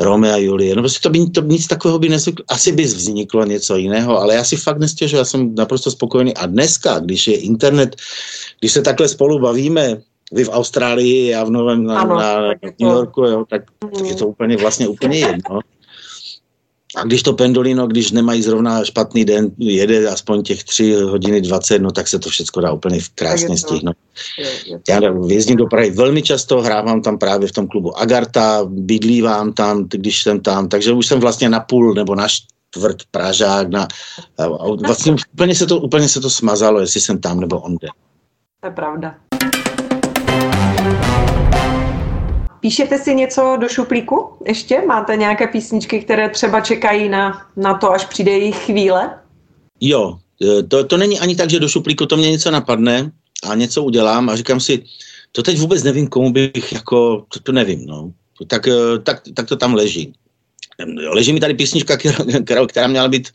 [0.00, 0.76] Romeo a Julie.
[0.76, 2.44] No prostě to by to, nic takového by nezvyklo.
[2.48, 6.34] Asi by vzniklo něco jiného, ale já si fakt nestěžuji, já jsem naprosto spokojený.
[6.34, 7.96] A dneska, když je internet,
[8.60, 10.00] když se takhle spolu bavíme,
[10.32, 12.40] vy v Austrálii, já v Novém na, ano, na
[12.80, 15.60] New Yorku, jo, tak, tak je to úplně vlastně úplně jedno.
[16.96, 21.78] A když to pendolino, když nemají zrovna špatný den, jede aspoň těch 3 hodiny 20,
[21.78, 23.96] no tak se to všechno dá úplně krásně stihnout.
[24.88, 29.84] Já jezdím do Prahy velmi často, hrávám tam právě v tom klubu Agarta, bydlívám tam,
[29.88, 33.70] když jsem tam, takže už jsem vlastně na půl nebo na čtvrt Pražák.
[33.70, 33.88] Na,
[34.38, 34.48] a
[34.86, 37.88] vlastně úplně se, to, úplně se to smazalo, jestli jsem tam nebo onde.
[38.60, 39.14] To je pravda.
[42.66, 44.82] Píšete si něco do šuplíku ještě?
[44.86, 49.18] Máte nějaké písničky, které třeba čekají na, na to, až přijde jejich chvíle?
[49.80, 53.54] Jo, e, to, to není ani tak, že do šuplíku to mě něco napadne a
[53.54, 54.82] něco udělám a říkám si,
[55.32, 58.12] to teď vůbec nevím, komu bych jako, to, to nevím, no.
[58.46, 60.12] Tak, e, tak, tak to tam leží.
[61.08, 61.96] Leží mi tady písnička,
[62.44, 63.28] která, která měla být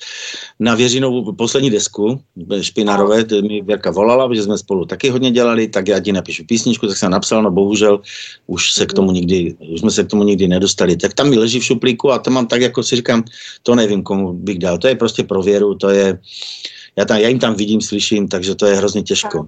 [0.60, 2.22] na věřinou poslední desku,
[2.62, 6.88] Špinarové, mi Věrka volala, že jsme spolu taky hodně dělali, tak já ti napíšu písničku,
[6.88, 8.02] tak jsem napsal, no bohužel
[8.48, 10.98] už se k tomu nikdy, už jsme se k tomu nikdy nedostali.
[10.98, 13.24] Tak tam mi leží v šuplíku a to mám tak, jako si říkám,
[13.64, 14.78] to nevím, komu bych dal.
[14.78, 16.20] To je prostě pro věru, to je,
[16.96, 19.48] já, tam, já jim tam vidím, slyším, takže to je hrozně těžko.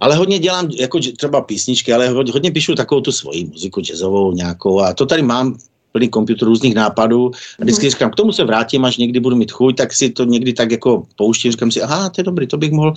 [0.00, 4.80] Ale hodně dělám jako třeba písničky, ale hodně píšu takovou tu svoji muziku jazzovou nějakou
[4.80, 5.58] a to tady mám
[5.94, 7.30] plný počítač různých nápadů.
[7.60, 7.90] A vždycky mhm.
[7.90, 10.70] říkám, k tomu se vrátím, až někdy budu mít chuť, tak si to někdy tak
[10.70, 12.94] jako pouštím, říkám si, aha, to je dobrý, to bych mohl,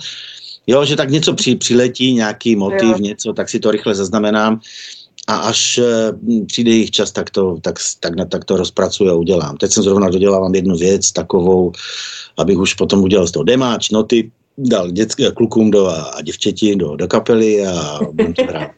[0.66, 2.98] jo, že tak něco při, přiletí, nějaký motiv, jo.
[2.98, 4.60] něco, tak si to rychle zaznamenám
[5.28, 5.84] a až e,
[6.46, 9.56] přijde jejich čas, tak to, tak, tak, tak to rozpracuju a udělám.
[9.56, 11.72] Teď jsem zrovna dodělávám jednu věc takovou,
[12.36, 16.96] abych už potom udělal z toho demáč, noty, dal dětské klukům do, a děvčeti do,
[16.96, 18.70] do kapely a budem to hrát.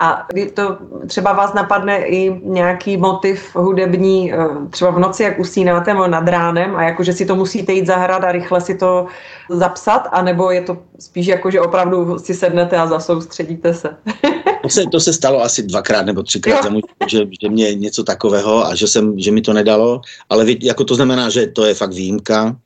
[0.00, 4.36] A to třeba vás napadne i nějaký motiv hudební, eh,
[4.70, 7.86] třeba v noci, jak usínáte nebo nad ránem a jako, že si to musíte jít
[7.86, 9.06] zahrát a rychle si to
[9.50, 13.96] zapsat, anebo je to spíš jako, že opravdu si sednete a zasoustředíte se?
[14.62, 18.04] to, se to se stalo asi dvakrát nebo třikrát, za můj, že, že mě něco
[18.04, 21.74] takového a že, jsem, že mi to nedalo, ale jako to znamená, že to je
[21.74, 22.56] fakt výjimka.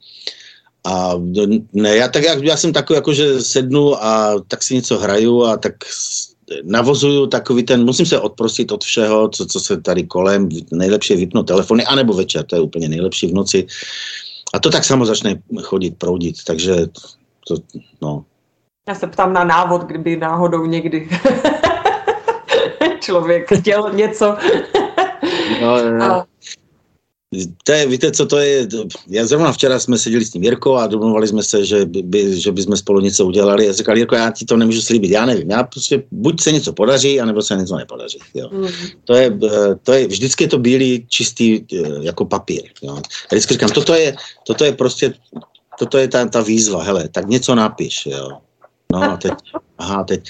[0.84, 1.12] A
[1.72, 5.44] ne, já, tak já, já jsem takový, jako že sednu a tak si něco hraju
[5.44, 5.74] a tak
[6.62, 11.18] navozuju takový ten, musím se odprostit od všeho, co, co se tady kolem, nejlepší je
[11.18, 13.66] vypnout telefony, anebo večer, to je úplně nejlepší v noci.
[14.54, 16.74] A to tak samo začne chodit, proudit, takže
[17.48, 17.54] to,
[18.02, 18.24] no.
[18.88, 21.08] Já se ptám na návod, kdyby náhodou někdy
[23.00, 24.36] člověk chtěl něco.
[25.60, 26.24] no, no.
[27.64, 28.68] To je, víte, co to je?
[29.08, 32.52] Já zrovna včera jsme seděli s tím Jirkou a domluvali jsme se, že by, že
[32.52, 33.66] by jsme spolu něco udělali.
[33.66, 35.50] Já říkal, Jirko, já ti to nemůžu slíbit, já nevím.
[35.50, 38.18] Já prostě buď se něco podaří, anebo se něco nepodaří.
[38.34, 38.48] Jo.
[38.52, 38.66] Mm.
[39.04, 39.38] To, je,
[39.82, 41.64] to je, vždycky je to bílý, čistý
[42.00, 42.62] jako papír.
[42.82, 42.96] Jo.
[42.96, 44.16] Já vždycky říkám, toto je,
[44.46, 45.14] toto je prostě,
[45.78, 48.28] toto je ta, ta výzva, hele, tak něco napiš, jo.
[48.92, 49.32] No a teď,
[49.78, 50.24] aha, teď,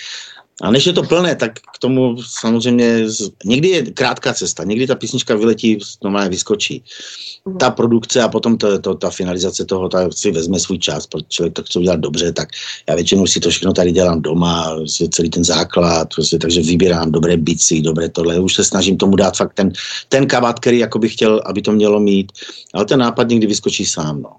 [0.61, 3.05] a než je to plné, tak k tomu samozřejmě,
[3.45, 6.85] někdy je krátká cesta, někdy ta písnička vyletí, normálně vyskočí.
[7.45, 7.59] Mhm.
[7.59, 11.27] Ta produkce a potom to, to, ta finalizace toho, ta si vezme svůj čas, protože
[11.29, 12.49] člověk to chce udělat dobře, tak
[12.89, 14.77] já většinou si to všechno tady dělám doma,
[15.11, 19.37] celý ten základ, prostě, takže vybírám dobré bicí, dobré tohle, už se snažím tomu dát
[19.37, 19.73] fakt ten,
[20.09, 22.33] ten kabát, který jako bych chtěl, aby to mělo mít,
[22.75, 24.23] ale ten nápad někdy vyskočí sám.
[24.23, 24.31] No.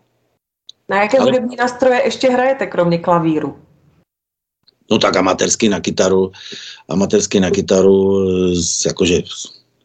[0.89, 1.31] Na jaké ale...
[1.31, 3.55] hudební nástroje ještě hrajete, kromě klavíru?
[4.91, 6.31] No tak amatérsky na kytaru,
[6.89, 8.27] amatérsky na kytaru,
[8.85, 9.23] jakože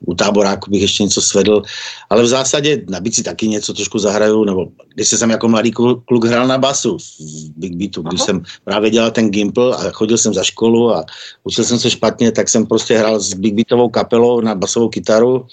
[0.07, 1.63] u táboráku bych ještě něco svedl,
[2.11, 6.25] ale v zásadě na bici taky něco trošku zahraju, nebo když jsem jako mladý kluk
[6.25, 8.27] hrál na basu v Big Beatu, když Aha.
[8.27, 11.05] jsem právě dělal ten gimpl a chodil jsem za školu a
[11.45, 15.47] učil jsem se špatně, tak jsem prostě hrál s Big Beatovou kapelou na basovou kytaru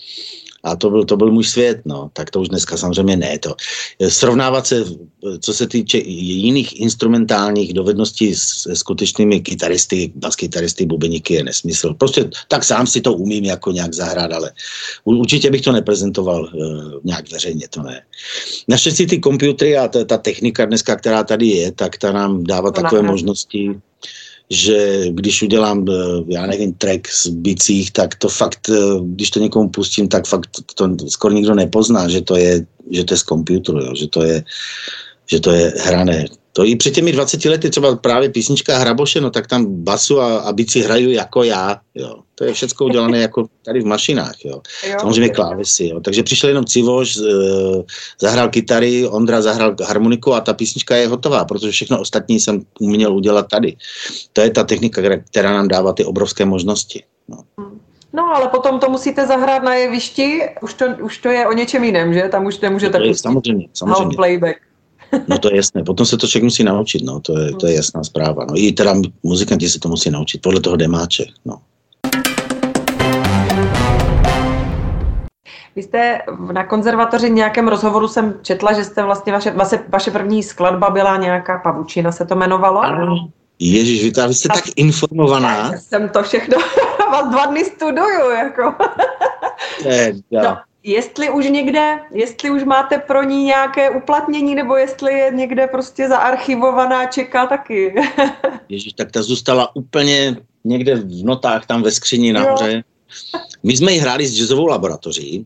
[0.64, 3.39] a to byl, to byl můj svět, no, tak to už dneska samozřejmě ne.
[3.39, 3.55] To.
[4.07, 4.84] Srovnávat se,
[5.39, 11.93] co se týče jiných instrumentálních dovedností s skutečnými kytaristy, bas-kytaristy, bubeníky je nesmysl.
[11.93, 14.51] Prostě tak sám si to umím jako nějak zahrát, ale
[15.03, 18.01] určitě bych to neprezentoval uh, nějak veřejně, to ne.
[18.68, 22.72] Naštěstí ty komputery a ta, ta technika dneska, která tady je, tak ta nám dává
[22.72, 23.70] to takové možnosti,
[24.53, 25.93] že když udělám, eh,
[26.27, 30.49] já nevím, track z bicích, tak to fakt, eh, když to někomu pustím, tak fakt
[30.75, 33.23] to skoro nikdo nepozná, že to je, že to je z
[33.81, 34.43] jo, že to je,
[35.25, 36.25] že to je hrané.
[36.55, 40.37] To i před těmi 20 lety třeba právě písnička Hraboše, no tak tam basu a,
[40.37, 42.15] a bici hraju jako já, jo.
[42.35, 44.61] To je všechno udělané jako tady v mašinách, jo.
[44.89, 45.99] jo Samozřejmě klávesy, jo.
[45.99, 47.21] Takže přišel jenom Civoš, e,
[48.21, 53.15] zahrál kytary, Ondra zahrál harmoniku a ta písnička je hotová, protože všechno ostatní jsem uměl
[53.15, 53.75] udělat tady.
[54.33, 57.03] To je ta technika, která nám dává ty obrovské možnosti.
[57.27, 57.37] No.
[58.13, 61.83] No, ale potom to musíte zahrát na jevišti, už to, už to je o něčem
[61.83, 62.29] jiném, že?
[62.29, 64.15] Tam už nemůžete to je, samozřejmě, samozřejmě.
[64.15, 64.72] playback.
[65.28, 67.76] No to je jasné, potom se to člověk musí naučit, no, to je, to je
[67.76, 68.45] jasná zpráva.
[68.45, 68.93] No, I teda
[69.24, 71.57] muzikanti se to musí naučit, podle toho demáče, no.
[75.76, 76.20] Vy jste
[76.53, 81.18] na konzervatoři nějakém rozhovoru jsem četla, že jste vlastně vaše, vaše, vaše první skladba byla
[81.18, 82.82] nějaká pavučina, se to jmenovalo?
[82.82, 83.30] Ano.
[83.59, 85.57] Ježíš, vy, vy jste tak informovaná.
[85.57, 86.57] Já jsem to všechno,
[87.11, 88.76] vás dva dny studuju, jako.
[90.32, 95.67] no, jestli už někde, jestli už máte pro ní nějaké uplatnění, nebo jestli je někde
[95.67, 97.95] prostě zaarchivovaná, čeká taky.
[98.69, 102.84] Ježíš, tak ta zůstala úplně někde v notách, tam ve skříni nahoře.
[103.63, 105.45] My jsme ji hráli s jazzovou laboratoří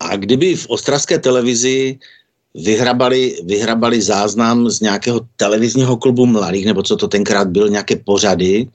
[0.00, 1.98] a kdyby v ostravské televizi
[2.56, 8.68] vyhrabali, vyhrabali záznam z nějakého televizního klubu mladých, nebo co to tenkrát byl, nějaké pořady,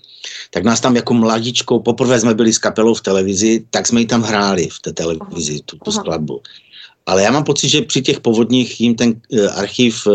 [0.49, 4.05] tak nás tam jako mladičkou, poprvé jsme byli s kapelou v televizi, tak jsme ji
[4.05, 6.41] tam hráli v té televizi, tu, tu skladbu.
[7.05, 10.13] Ale já mám pocit, že při těch povodních jim ten uh, archiv uh,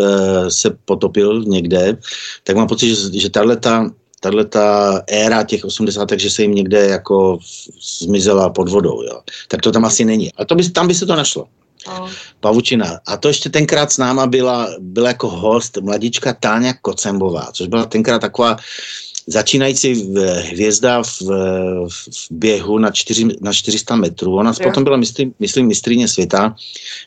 [0.49, 1.99] se potopil někde,
[2.45, 6.09] tak mám pocit, že, že tahle ta éra těch 80.
[6.17, 7.39] že se jim někde jako
[7.99, 9.21] zmizela pod vodou, jo.
[9.49, 10.33] Tak to tam asi není.
[10.33, 11.47] A to by, tam by se to našlo.
[11.89, 12.11] Oh.
[12.41, 13.01] Pavučina.
[13.07, 17.87] A to ještě tenkrát s náma byla, byla jako host mladička Táňa Kocembová, což byla
[17.87, 18.57] tenkrát taková
[19.27, 20.15] začínající
[20.51, 21.23] hvězda v,
[21.89, 24.35] v běhu na, čtyři, na 400 metrů.
[24.35, 24.69] Ona jo.
[24.69, 26.55] potom byla, myslím, myslím, mistrině světa.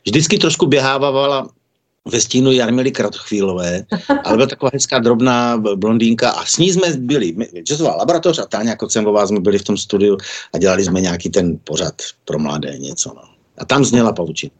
[0.06, 1.50] Vždycky trošku běhávala
[2.06, 3.86] ve stínu Jarmily Kratochvílové,
[4.24, 8.76] ale byla taková hezká drobná blondýnka a s ní jsme byli, jazzová laboratoř a Táňa
[8.76, 10.18] Kocembová jsme byli v tom studiu
[10.54, 11.94] a dělali jsme nějaký ten pořad
[12.26, 13.14] pro mladé něco.
[13.16, 13.22] No.
[13.58, 14.52] A tam zněla pavučina.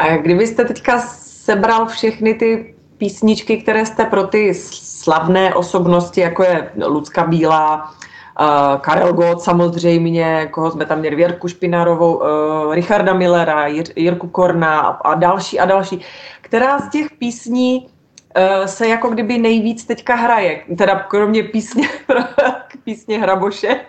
[0.00, 6.70] A kdybyste teďka sebral všechny ty písničky, které jste pro ty slavné osobnosti, jako je
[6.86, 7.94] Lucka Bílá,
[8.40, 14.28] Uh, Karel Gott samozřejmě, koho jsme tam měli, Věrku Špinarovou, uh, Richarda Millera, Jir, Jirku
[14.28, 16.00] Korna a, další a další.
[16.40, 21.88] Která z těch písní uh, se jako kdyby nejvíc teďka hraje, teda kromě písně,
[22.84, 23.80] písně Hraboše.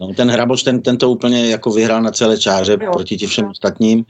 [0.00, 2.92] No, ten Hraboš, ten, ten to úplně jako vyhrál na celé čáře jo.
[2.92, 4.04] proti těm všem ostatním,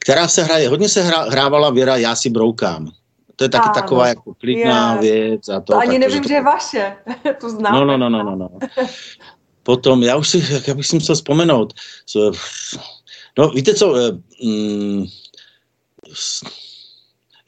[0.00, 2.90] která se hraje, hodně se hra, hrávala Věra Já si broukám.
[3.36, 5.00] To je taky ano, taková jako klidná je.
[5.00, 5.48] věc.
[5.48, 6.34] A to, to ani tak, nevím, že, to...
[6.34, 6.96] je vaše,
[7.40, 7.74] to znám.
[7.74, 8.48] No, no, no, no, no, no.
[9.62, 11.72] Potom, já už si, jak bych si musel vzpomenout,
[12.06, 12.32] co,
[13.38, 13.94] no víte co,
[14.44, 15.06] mm,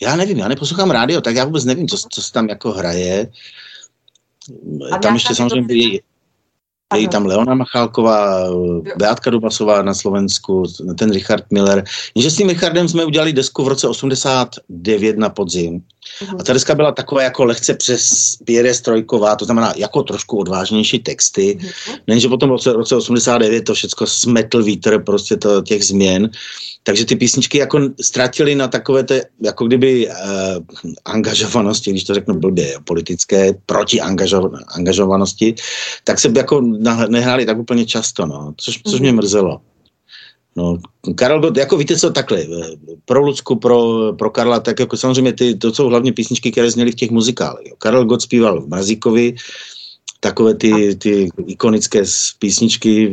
[0.01, 3.31] já nevím, já neposlouchám rádio, tak já vůbec nevím, co, co se tam jako hraje.
[4.93, 6.01] A tam ještě samozřejmě je,
[6.97, 8.49] je tam Leona Machálková,
[8.97, 10.63] Beatka Dubasová na Slovensku,
[10.99, 11.85] ten Richard Miller.
[12.15, 15.83] Jenže s tím Richardem jsme udělali desku v roce 89 na podzim.
[16.39, 20.99] A ta deska byla taková jako lehce přes Pierre Strojková, to znamená jako trošku odvážnější
[20.99, 21.59] texty.
[22.07, 26.31] Nejenže potom v roce, roce 89 to všechno smetl vítr prostě to, těch změn.
[26.83, 30.15] Takže ty písničky jako ztratily na takové té, jako kdyby uh,
[31.05, 34.01] angažovanosti, když to řeknu blbě, politické proti
[34.69, 35.55] angažovanosti,
[36.05, 36.61] tak se jako
[37.09, 39.61] nehráli tak úplně často, no, což, což mě mrzelo.
[40.59, 40.79] No,
[41.15, 45.33] Karel Gott, jako víte co, takhle, eh, pro Lucku, pro, pro Karla, tak jako samozřejmě
[45.33, 47.73] ty, to jsou hlavně písničky, které zněly v těch muzikálech.
[47.79, 49.35] Karel Gott zpíval v Mrazíkovi,
[50.21, 52.03] takové ty, ty ikonické
[52.39, 53.13] písničky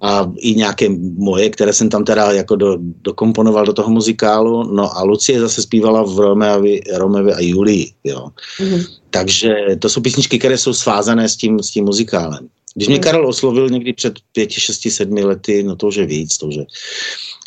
[0.00, 4.96] a i nějaké moje, které jsem tam teda jako do, dokomponoval do toho muzikálu, no
[4.96, 8.28] a Lucie zase zpívala v Romeovi, Romeovi a Julii, jo.
[8.60, 8.86] Mm-hmm.
[9.10, 12.48] Takže to jsou písničky, které jsou svázané s tím, s tím muzikálem.
[12.74, 12.98] Když mě.
[12.98, 16.54] Karel oslovil někdy před pěti, šesti, sedmi lety, no to už je víc, to už
[16.54, 16.66] je,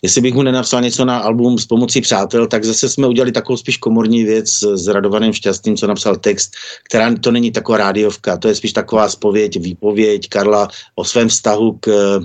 [0.04, 3.58] jestli bych mu nenapsal něco na album s pomocí přátel, tak zase jsme udělali takovou
[3.58, 6.52] spíš komorní věc s Radovaným Šťastným, co napsal text,
[6.84, 11.78] která to není taková rádiovka, to je spíš taková spověď, výpověď Karla o svém vztahu
[11.80, 12.20] k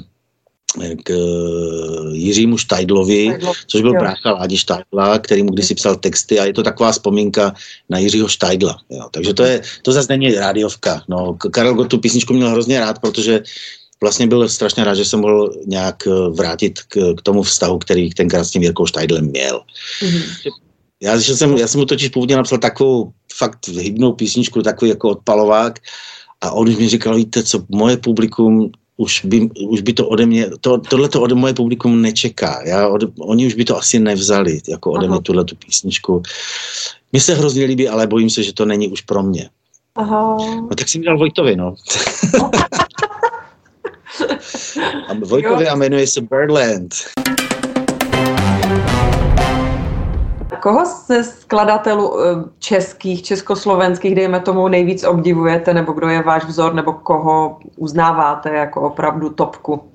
[1.05, 1.13] k
[2.13, 6.63] Jiřímu Štajdlovi, což byl brácha Ládi Štajdla, který mu kdysi psal texty a je to
[6.63, 7.55] taková vzpomínka
[7.91, 8.79] na Jiřího Štajdla.
[8.91, 9.09] Jo.
[9.11, 11.03] Takže to, je, to zase není rádiovka.
[11.09, 13.43] No, Karel Gott tu písničku měl hrozně rád, protože
[14.01, 18.11] vlastně byl strašně rád, že jsem mohl nějak eh, vrátit k, k tomu vztahu, který
[18.11, 19.63] tenkrát s tím Jirkou Štajdlem měl.
[20.03, 20.51] Mm-hmm.
[21.03, 25.09] Já, že jsem, já jsem mu totiž původně napsal takovou fakt hybnou písničku, takový jako
[25.09, 25.79] odpalovák
[26.41, 30.51] a on mi říkal, víte co, moje publikum už by, už by to ode mě,
[30.61, 32.63] to, tohle to ode moje publikum nečeká.
[32.65, 35.15] Já, od, oni už by to asi nevzali, jako ode Aha.
[35.15, 36.23] mě tuhle tu písničku.
[37.13, 39.51] Mně se hrozně líbí, ale bojím se, že to není už pro mě.
[39.95, 40.37] Aha.
[40.61, 41.75] No tak jsem dal Vojtovi, no.
[45.09, 46.95] a Vojkovi a jmenuje se Birdland.
[50.63, 56.75] Koho ze skladatelů eh, českých, československých, dejme tomu, nejvíc obdivujete, nebo kdo je váš vzor,
[56.75, 59.91] nebo koho uznáváte jako opravdu topku?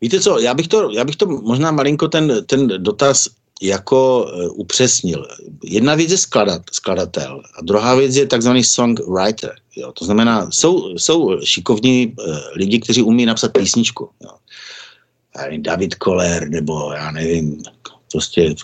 [0.00, 3.28] Víte co, já bych to, já bych to možná malinko ten, ten dotaz
[3.62, 5.26] jako uh, upřesnil.
[5.64, 9.54] Jedna věc je skladat, skladatel a druhá věc je takzvaný songwriter.
[9.76, 9.92] Jo.
[9.92, 14.10] To znamená, jsou, jsou šikovní uh, lidi, kteří umí napsat písničku.
[14.20, 14.30] Jo.
[15.56, 17.62] David Koller nebo já nevím,
[18.12, 18.54] prostě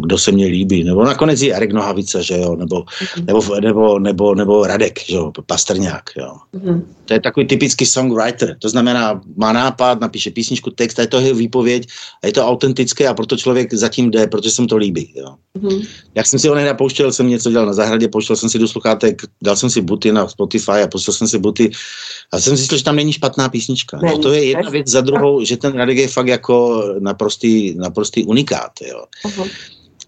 [0.00, 3.24] kdo se mně líbí, nebo nakonec i Erik Nohavica, že jo, nebo, mm-hmm.
[3.26, 6.36] nebo, nebo, nebo, nebo Radek, že jo, Pastrňák, jo.
[6.54, 6.82] Mm-hmm.
[7.04, 11.20] To je takový typický songwriter, to znamená, má nápad, napíše písničku, text, a je to
[11.20, 11.86] jeho výpověď
[12.22, 15.34] a je to autentické a proto člověk zatím jde, protože se mu to líbí, jo.
[15.58, 15.86] Mm-hmm.
[16.14, 19.22] Jak jsem si ho pouštěl, jsem něco dělal na zahradě, pouštěl jsem si do sluchátek,
[19.42, 21.70] dal jsem si buty na Spotify a pustil jsem si buty
[22.32, 23.98] a jsem zjistil, že tam není špatná písnička.
[24.02, 28.24] No, to je jedna věc za druhou, že ten Radek je fakt jako naprostý, naprostý
[28.24, 29.04] unikát, jo.
[29.24, 29.50] Uh-huh.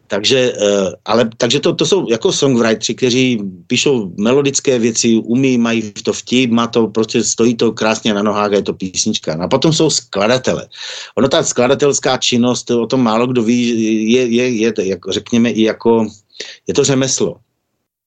[0.09, 5.93] Takže, uh, ale, takže to, to jsou jako songwriteri, kteří píšou melodické věci, umí, mají
[5.93, 9.37] to vtip, má to, prostě stojí to krásně na nohách a je to písnička.
[9.37, 10.69] No a potom jsou skladatele.
[11.15, 13.69] Ono ta skladatelská činnost, o tom málo kdo ví,
[14.13, 16.07] je, je, je, je jako, řekněme i jako,
[16.67, 17.37] je to řemeslo.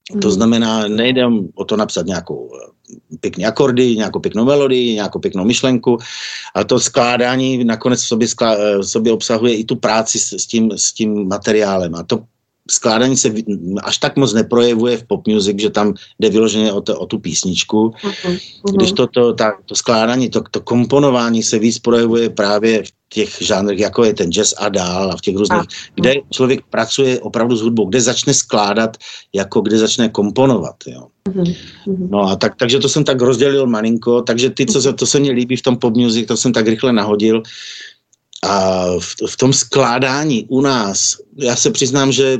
[0.09, 0.31] To mhm.
[0.31, 1.25] znamená, nejde
[1.55, 2.51] o to napsat nějakou
[3.19, 5.97] pěkné akordy, nějakou pěknou melodii, nějakou pěknou myšlenku
[6.55, 10.47] a to skládání nakonec v sobě, sklá, v sobě obsahuje i tu práci s, s,
[10.47, 12.23] tím, s tím materiálem a to
[12.71, 13.33] skládání se
[13.83, 17.19] až tak moc neprojevuje v pop music, že tam jde vyloženě o, to, o tu
[17.19, 18.39] písničku, uh-huh.
[18.73, 23.37] když to, to, ta, to skládání, to, to komponování se víc projevuje právě v těch
[23.41, 25.91] žánrech, jako je ten jazz a dál a v těch různých, a.
[25.95, 28.97] kde člověk pracuje opravdu s hudbou, kde začne skládat,
[29.33, 30.75] jako kde začne komponovat.
[30.87, 31.07] Jo.
[31.29, 31.55] Uh-huh.
[32.09, 35.19] No a tak, takže to jsem tak rozdělil malinko, takže ty, co se, to se
[35.19, 37.43] mně líbí v tom pop music, to jsem tak rychle nahodil.
[38.43, 42.37] A v, v tom skládání u nás, já se přiznám, že,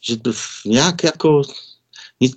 [0.00, 0.16] že
[0.66, 1.42] nějak jako,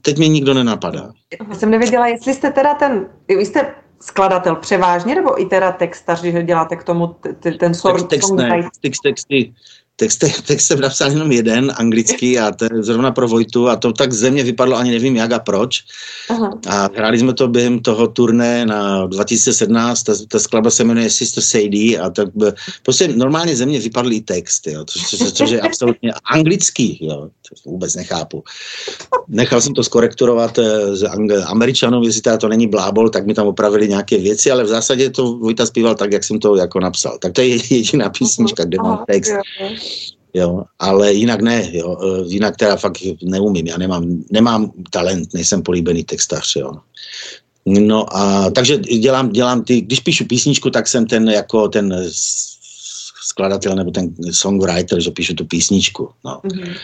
[0.02, 1.12] teď mě nikdo nenapadá.
[1.50, 6.22] Já jsem nevěděla, jestli jste teda ten, vy jste skladatel převážně, nebo i teda textař,
[6.22, 7.16] že děláte k tomu
[7.60, 7.96] ten sort?
[7.96, 9.54] Text, text, ne, text, texty,
[10.02, 13.94] text, text jsem napsal jenom jeden, anglický, a to je zrovna pro Vojtu, a to
[13.94, 15.84] tak ze mě vypadlo, ani nevím jak a proč.
[16.30, 16.60] Aha.
[16.68, 21.44] A hráli jsme to během toho turné na 2017, ta, ta skladba se jmenuje Sister
[21.44, 22.28] Sadie, a tak
[22.84, 27.30] prostě normálně ze mě vypadl i text, jo, což, což, což je absolutně anglický, jo,
[27.50, 28.44] to vůbec nechápu.
[29.28, 31.10] Nechal jsem to skorekturovat eh, z
[31.46, 35.38] Američanů, jestli to není blábol, tak mi tam opravili nějaké věci, ale v zásadě to
[35.38, 37.18] Vojta zpíval tak, jak jsem to jako napsal.
[37.18, 39.32] Tak to je jediná písnička, kde mám text.
[40.34, 45.64] Jo, ale jinak ne, jo, e, jinak teda fakt neumím, já nemám, nemám talent, nejsem
[45.64, 46.72] políbený textař, jo.
[47.66, 52.10] No a takže dělám, dělám ty, když píšu písničku, tak jsem ten jako ten
[53.22, 56.42] skladatel nebo ten songwriter, že píšu tu písničku, no.
[56.44, 56.76] Mm-hmm.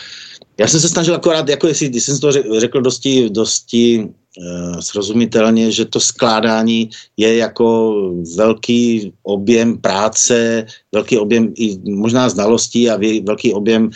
[0.59, 5.71] Já jsem se snažil akorát, jako jestli, když jsem to řekl dosti, dosti uh, srozumitelně,
[5.71, 7.95] že to skládání je jako
[8.35, 13.89] velký objem práce, velký objem i možná znalostí a velký objem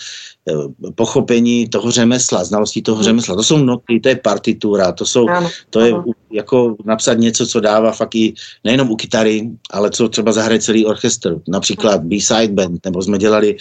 [0.51, 3.03] uh, pochopení toho řemesla, znalostí toho hmm.
[3.03, 3.36] řemesla.
[3.36, 5.28] To jsou noty, to je partitura, to, jsou,
[5.70, 5.93] to je
[6.32, 8.34] jako napsat něco, co dává fakt i
[8.64, 11.36] nejenom u kytary, ale co třeba zahraje celý orchestr.
[11.47, 13.57] Například B-side band, nebo jsme dělali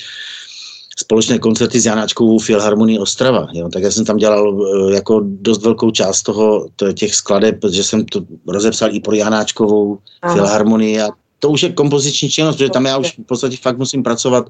[1.01, 3.49] společné koncerty s Janáčkovou Filharmonií Ostrava.
[3.53, 3.69] Jo.
[3.69, 8.05] Tak já jsem tam dělal uh, jako dost velkou část toho, těch skladeb, protože jsem
[8.05, 10.35] to rozepsal i pro Janáčkovou Aha.
[10.35, 14.03] Filharmonii a to už je kompoziční činnost, protože tam já už v podstatě fakt musím
[14.03, 14.49] pracovat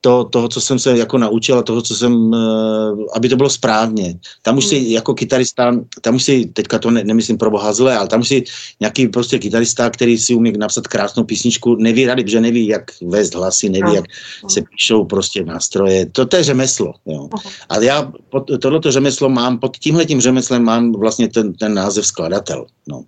[0.00, 3.50] to, toho, co jsem se jako naučil a toho, co jsem, uh, aby to bylo
[3.50, 4.14] správně.
[4.42, 4.86] Tam už si hmm.
[4.86, 8.28] jako kytarista, tam už si, teďka to ne, nemyslím pro boha zle, ale tam už
[8.28, 8.44] si
[8.80, 13.34] nějaký prostě kytarista, který si umí napsat krásnou písničku, neví rady, protože neví, jak vést
[13.34, 14.04] hlasy, neví, jak
[14.48, 16.06] se píšou prostě nástroje.
[16.06, 16.92] To, to je řemeslo.
[17.06, 17.28] Jo.
[17.68, 22.66] Ale já pod, tohleto řemeslo mám, pod tímhletím řemeslem mám vlastně ten, ten název skladatel.
[22.88, 23.04] No.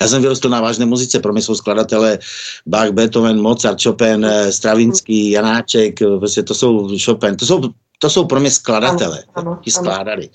[0.00, 2.18] Já jsem vyrostl na vážné muzice, pro mě jsou skladatelé
[2.66, 7.60] Bach, Beethoven, Mozart, Chopin, eh, Stravinský, Janáček, eh, prostě to jsou Chopin, to jsou,
[7.98, 9.24] to jsou pro mě skladatelé,
[9.64, 10.28] ti skládali.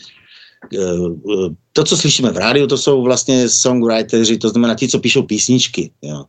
[0.73, 5.23] Eh, to, co slyšíme v rádiu, to jsou vlastně songwriteri, to znamená ti, co píšou
[5.23, 5.91] písničky.
[6.01, 6.25] Jo.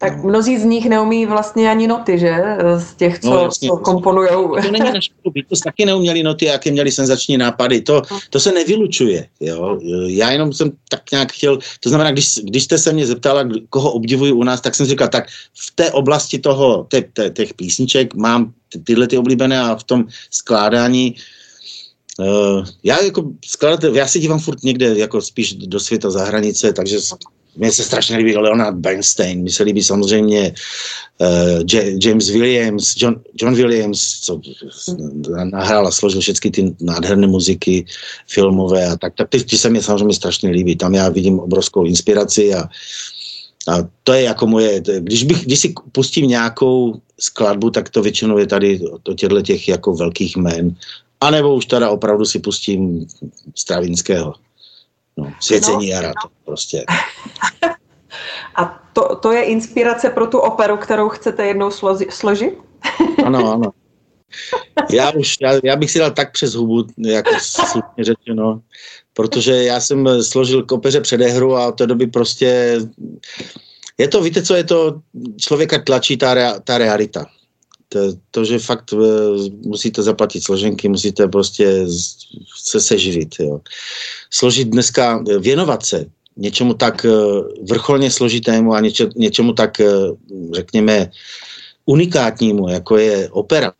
[0.00, 0.28] Tak no.
[0.28, 2.36] mnozí z nich neumí vlastně ani noty, že?
[2.78, 4.56] Z těch, co, no, co komponujou.
[4.62, 7.80] To není naše to taky neuměli noty, jaké měli senzační nápady.
[7.80, 9.26] To, to se nevylučuje.
[9.40, 9.78] Jo?
[10.06, 13.92] Já jenom jsem tak nějak chtěl, to znamená, když, když jste se mě zeptala, koho
[13.92, 15.24] obdivuji u nás, tak jsem říkal, tak
[15.58, 19.84] v té oblasti toho, te, te, těch písniček mám ty, tyhle ty oblíbené a v
[19.84, 21.14] tom skládání
[22.18, 26.72] Uh, já jako skladatel, já se dívám furt někde jako spíš do světa za hranice,
[26.72, 27.00] takže
[27.56, 30.54] mně se strašně líbí Leonard Bernstein, mně se líbí samozřejmě
[31.18, 31.62] uh,
[32.04, 34.40] James Williams, John, John Williams, co
[35.44, 37.84] nahrál a složil všechny ty nádherné muziky
[38.26, 40.76] filmové a tak, tak ty, ty se mě samozřejmě strašně líbí.
[40.76, 42.68] Tam já vidím obrovskou inspiraci a,
[43.68, 48.38] a to je jako moje, když, bych, když si pustím nějakou skladbu, tak to většinou
[48.38, 50.74] je tady o těchto těch jako velkých jmén.
[51.20, 53.06] A nebo už teda opravdu si pustím
[53.54, 54.34] Stravinského.
[55.20, 56.84] No, svěcení no, jara, to prostě.
[58.56, 62.58] A to, to je inspirace pro tu operu, kterou chcete jednou slozi, složit?
[63.24, 63.70] Ano, ano.
[64.90, 68.60] Já už, já, já bych si dal tak přes hubu, jako slušně řečeno,
[69.12, 72.78] protože já jsem složil k opeře předehru a od té doby prostě
[73.98, 75.00] je to, víte co, je to,
[75.36, 77.26] člověka tlačí ta, rea, ta realita.
[77.92, 77.98] To,
[78.30, 79.02] to, že fakt uh,
[79.66, 81.86] musíte zaplatit složenky, musíte prostě
[82.64, 83.34] se seživit.
[83.40, 83.60] Jo.
[84.30, 89.80] Složit dneska, eh, věnovat se něčemu tak uh, vrcholně složitému a něče, něčemu tak,
[90.54, 91.10] řekněme,
[91.84, 93.72] unikátnímu, jako je opera,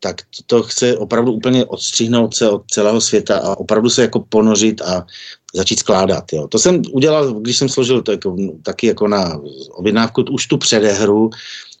[0.00, 4.20] tak to, to chce opravdu úplně odstřihnout se od celého světa a opravdu se jako
[4.20, 5.06] ponořit a
[5.54, 6.32] začít skládat.
[6.32, 6.48] Jo.
[6.48, 9.40] To jsem udělal, když jsem složil to jako, taky jako na
[9.70, 11.30] objednávku už tu předehru,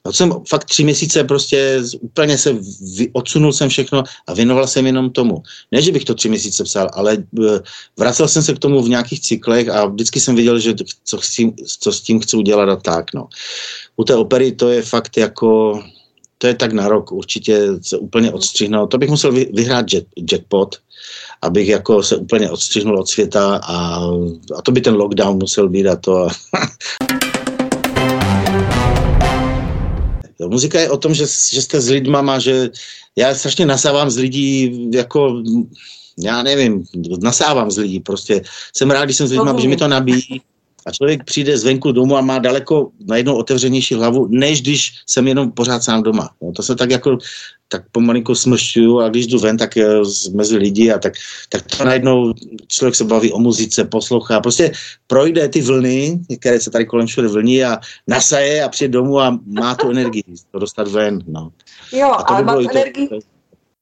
[0.06, 2.52] No jsem fakt tři měsíce prostě úplně se
[2.96, 5.42] vy, odsunul jsem všechno a věnoval jsem jenom tomu.
[5.72, 7.60] Ne, že bych to tři měsíce psal, ale e,
[7.96, 11.52] vracel jsem se k tomu v nějakých cyklech a vždycky jsem viděl, že co, chci,
[11.80, 13.14] co s tím chci udělat a tak.
[13.14, 13.28] No.
[13.96, 15.82] U té opery to je fakt jako,
[16.38, 18.90] to je tak na rok, určitě se úplně odstřihnout.
[18.90, 20.76] To bych musel vy, vyhrát jet, jackpot,
[21.42, 24.06] abych jako se úplně odstřihnul od světa a,
[24.56, 26.28] a to by ten lockdown musel být a to.
[30.40, 32.70] Jo, muzika je o tom, že, že jste s lidma, má, že
[33.16, 35.42] já strašně nasávám z lidí jako
[36.18, 36.84] já nevím,
[37.22, 38.42] nasávám z lidí, prostě.
[38.76, 40.40] Jsem rád, když jsem s lidmi, že mi to nabíjí.
[40.86, 45.52] A člověk přijde zvenku domů a má daleko najednou otevřenější hlavu, než když jsem jenom
[45.52, 46.30] pořád sám doma.
[46.42, 47.18] No, to se tak jako
[47.68, 49.70] tak pomalinku smršťuju a když jdu ven, tak
[50.34, 51.12] mezi lidi a tak,
[51.48, 52.34] tak to najednou
[52.68, 54.72] člověk se baví o muzice, poslouchá, prostě
[55.06, 59.38] projde ty vlny, které se tady kolem všude vlní a nasaje a přijde domů a
[59.46, 61.18] má tu energii to dostat ven.
[61.26, 61.50] No.
[61.92, 63.18] Jo, a to ale má energii to...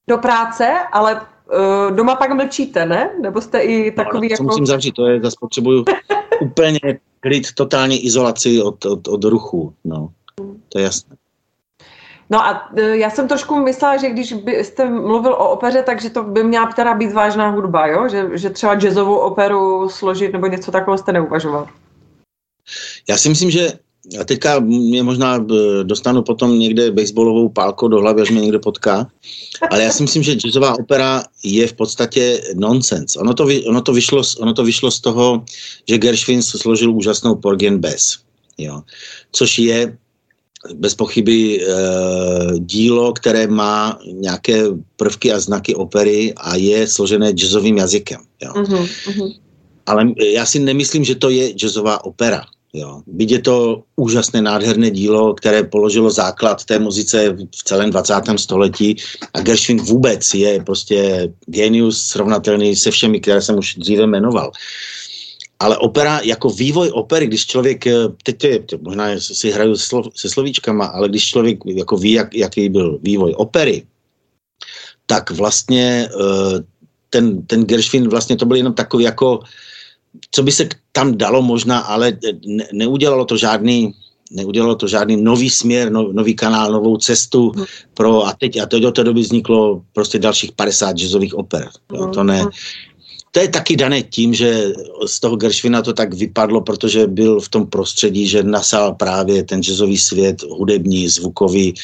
[0.09, 3.11] do práce, ale uh, doma pak mlčíte, ne?
[3.23, 4.43] Nebo jste i takový no, jako...
[4.43, 5.85] musím zavřít, to je, zase potřebuju
[6.41, 6.81] úplně
[7.21, 10.09] klid, totální izolaci od, od, od ruchu, no.
[10.69, 11.17] To je jasné.
[12.35, 16.23] No a e, já jsem trošku myslela, že když byste mluvil o opeře, takže to
[16.23, 18.09] by měla teda být vážná hudba, jo?
[18.09, 21.69] Že, že třeba jazzovou operu složit nebo něco takového jste neuvažoval.
[23.09, 23.73] Já si myslím, že
[24.21, 28.61] a teďka mě možná e, dostanu potom někde baseballovou pálkou do hlavy, až mě někdo
[28.61, 29.07] potká,
[29.71, 33.17] ale já si myslím, že jazzová opera je v podstatě nonsens.
[33.17, 35.45] Ono to, ono to, vyšlo, ono to vyšlo z toho,
[35.89, 38.19] že Gershwin složil úžasnou Porgy Bess,
[38.59, 38.83] jo,
[39.33, 39.97] což je
[40.75, 41.67] bez pochyby e,
[42.59, 44.63] dílo, které má nějaké
[44.97, 48.21] prvky a znaky opery a je složené jazzovým jazykem.
[48.43, 48.53] Jo.
[48.53, 48.89] Uh-huh,
[49.87, 52.45] Ale já si nemyslím, že to je jazzová opera.
[52.75, 53.03] Jo.
[53.07, 53.57] Byť je to
[53.97, 58.15] úžasné, nádherné dílo, které položilo základ té muzice v celém 20.
[58.37, 58.97] století
[59.35, 64.51] a Gershwin vůbec je prostě genius srovnatelný se všemi, které jsem už dříve jmenoval.
[65.61, 69.77] Ale opera, jako vývoj opery, když člověk, eh, teď je, možná si hraju
[70.15, 73.87] se slovíčkama, ale když člověk jako ví, jak, jaký byl vývoj opery,
[75.07, 76.65] tak vlastně eh,
[77.11, 79.41] ten, ten Gershwin vlastně to byl jenom takový jako,
[80.31, 83.95] co by se tam dalo možná, ale ne, neudělalo to žádný,
[84.31, 87.65] neudělalo to žádný nový směr, no, nový kanál, novou cestu mhm.
[87.95, 91.69] pro, a teď, a teď do té doby vzniklo prostě dalších 50 jazzových oper.
[91.93, 92.51] Jo, to ne, mhm
[93.35, 94.71] to je taky dané tím, že
[95.07, 99.63] z toho Gershwina to tak vypadlo, protože byl v tom prostředí, že nasál právě ten
[99.63, 101.75] jazzový svět, hudební, zvukový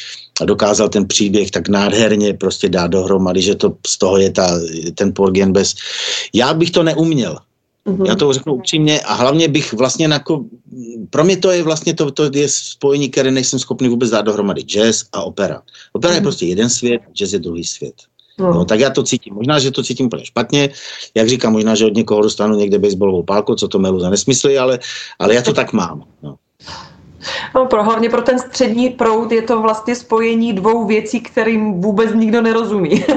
[0.40, 4.61] a dokázal ten příběh tak nádherně prostě dát dohromady, že to z toho je ta,
[4.94, 5.74] ten Porgen bez.
[6.34, 7.38] Já bych to neuměl.
[7.86, 8.07] Mm-hmm.
[8.07, 10.44] Já to řeknu upřímně a hlavně bych vlastně jako,
[11.11, 14.62] pro mě to je vlastně to, to je spojení, které nejsem schopný vůbec dát dohromady.
[14.62, 15.62] Jazz a opera.
[15.92, 16.14] Opera mm-hmm.
[16.14, 16.24] je mhm.
[16.24, 17.94] prostě jeden svět, jazz je druhý svět.
[18.41, 18.53] No.
[18.55, 18.64] no.
[18.64, 19.34] tak já to cítím.
[19.34, 20.68] Možná, že to cítím úplně špatně.
[21.14, 24.59] Jak říkám, možná, že od někoho dostanu někde baseballovou pálku, co to melu za nesmysly,
[24.59, 24.78] ale,
[25.18, 26.05] ale já to tak mám.
[26.22, 26.36] No.
[27.55, 32.14] No, pro, hlavně pro ten střední proud je to vlastně spojení dvou věcí, kterým vůbec
[32.14, 33.05] nikdo nerozumí.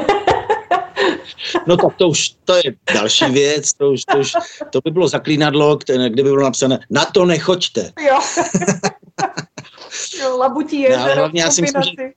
[1.67, 2.63] No tak to už to je
[2.93, 4.33] další věc, to už, to už
[4.69, 7.91] to by bylo zaklínadlo, kde by bylo napsané na to nechoďte.
[8.07, 8.19] Jo.
[10.21, 10.97] jo, labutí je.
[10.97, 12.11] No, hlavně já si myslím, že,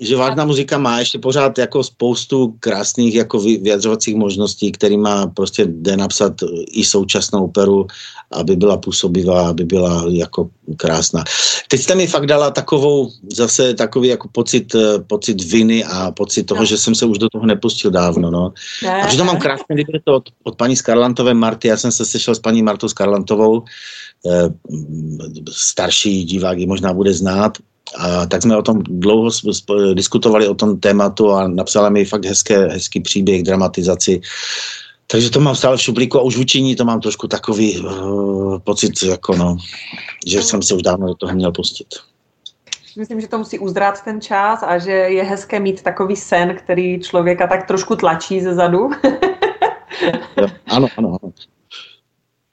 [0.00, 5.66] že vážná muzika má ještě pořád jako spoustu krásných jako vyjadřovacích možností, který má prostě
[5.66, 6.32] jde napsat
[6.72, 7.86] i současnou operu,
[8.32, 11.24] aby byla působivá, aby byla jako krásná.
[11.68, 14.76] Teď jste mi fakt dala takovou, zase takový jako pocit,
[15.06, 16.66] pocit viny a pocit toho, no.
[16.66, 18.52] že jsem se už do toho nepustil dávno, no.
[18.82, 22.04] Ne, a že to mám krásně libreto od, od paní Skarlantové Marty, já jsem se
[22.04, 23.64] sešel s paní Martou Skarlantovou,
[25.50, 27.58] starší divák ji možná bude znát,
[27.98, 29.30] a tak jsme o tom dlouho
[29.94, 34.20] diskutovali o tom tématu a napsala mi fakt hezké, hezký příběh, dramatizaci.
[35.06, 38.58] Takže to mám stále v šuplíku a už v učení to mám trošku takový uh,
[38.58, 39.56] pocit, jako no,
[40.26, 41.86] že jsem se už dávno do toho měl pustit.
[42.98, 47.00] Myslím, že to musí uzrát ten čas a že je hezké mít takový sen, který
[47.00, 48.90] člověka tak trošku tlačí ze zadu.
[50.66, 51.32] ano, ano, ano.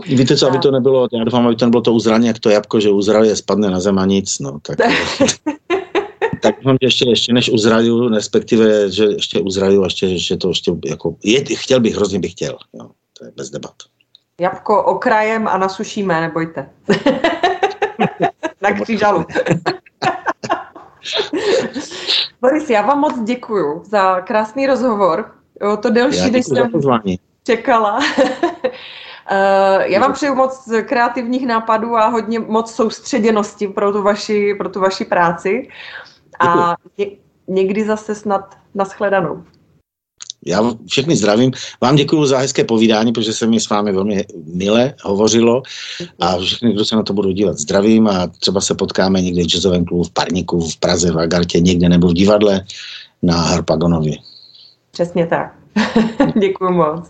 [0.08, 2.80] Víte co, aby to nebylo, já doufám, aby to nebylo to uzraně, jak to jabko,
[2.80, 4.78] že uzrali, spadne na zem a nic, no, tak...
[6.41, 10.72] tak doufám, že ještě, ještě než uzraju, respektive, že ještě uzraju, ještě, že to ještě
[10.86, 12.89] jako, je, chtěl bych, hrozně bych chtěl, jo,
[13.20, 13.74] to je bez debat.
[14.41, 16.70] Jabko okrajem a nasušíme, nebojte.
[18.62, 19.26] na křížalu.
[22.41, 25.32] Boris, já vám moc děkuju za krásný rozhovor.
[25.62, 26.72] Jo, to delší, než jsem
[27.43, 27.99] čekala.
[29.30, 34.70] Eh, já vám přeju moc kreativních nápadů a hodně moc soustředěnosti pro tu vaši, pro
[34.70, 35.70] tu vaši práci.
[36.40, 37.06] A ně,
[37.48, 39.44] někdy zase snad naschledanou.
[40.46, 41.52] Já všechny zdravím.
[41.82, 45.62] Vám děkuji za hezké povídání, protože se mi s vámi velmi mile hovořilo
[46.20, 49.48] a všechny, kdo se na to budou dívat, zdravím a třeba se potkáme někde v
[49.48, 52.66] jazzovém klubu v Parníku, v Praze, v Agartě, někde nebo v divadle
[53.22, 54.18] na Harpagonově.
[54.92, 55.56] Přesně tak.
[56.40, 57.10] děkuji moc.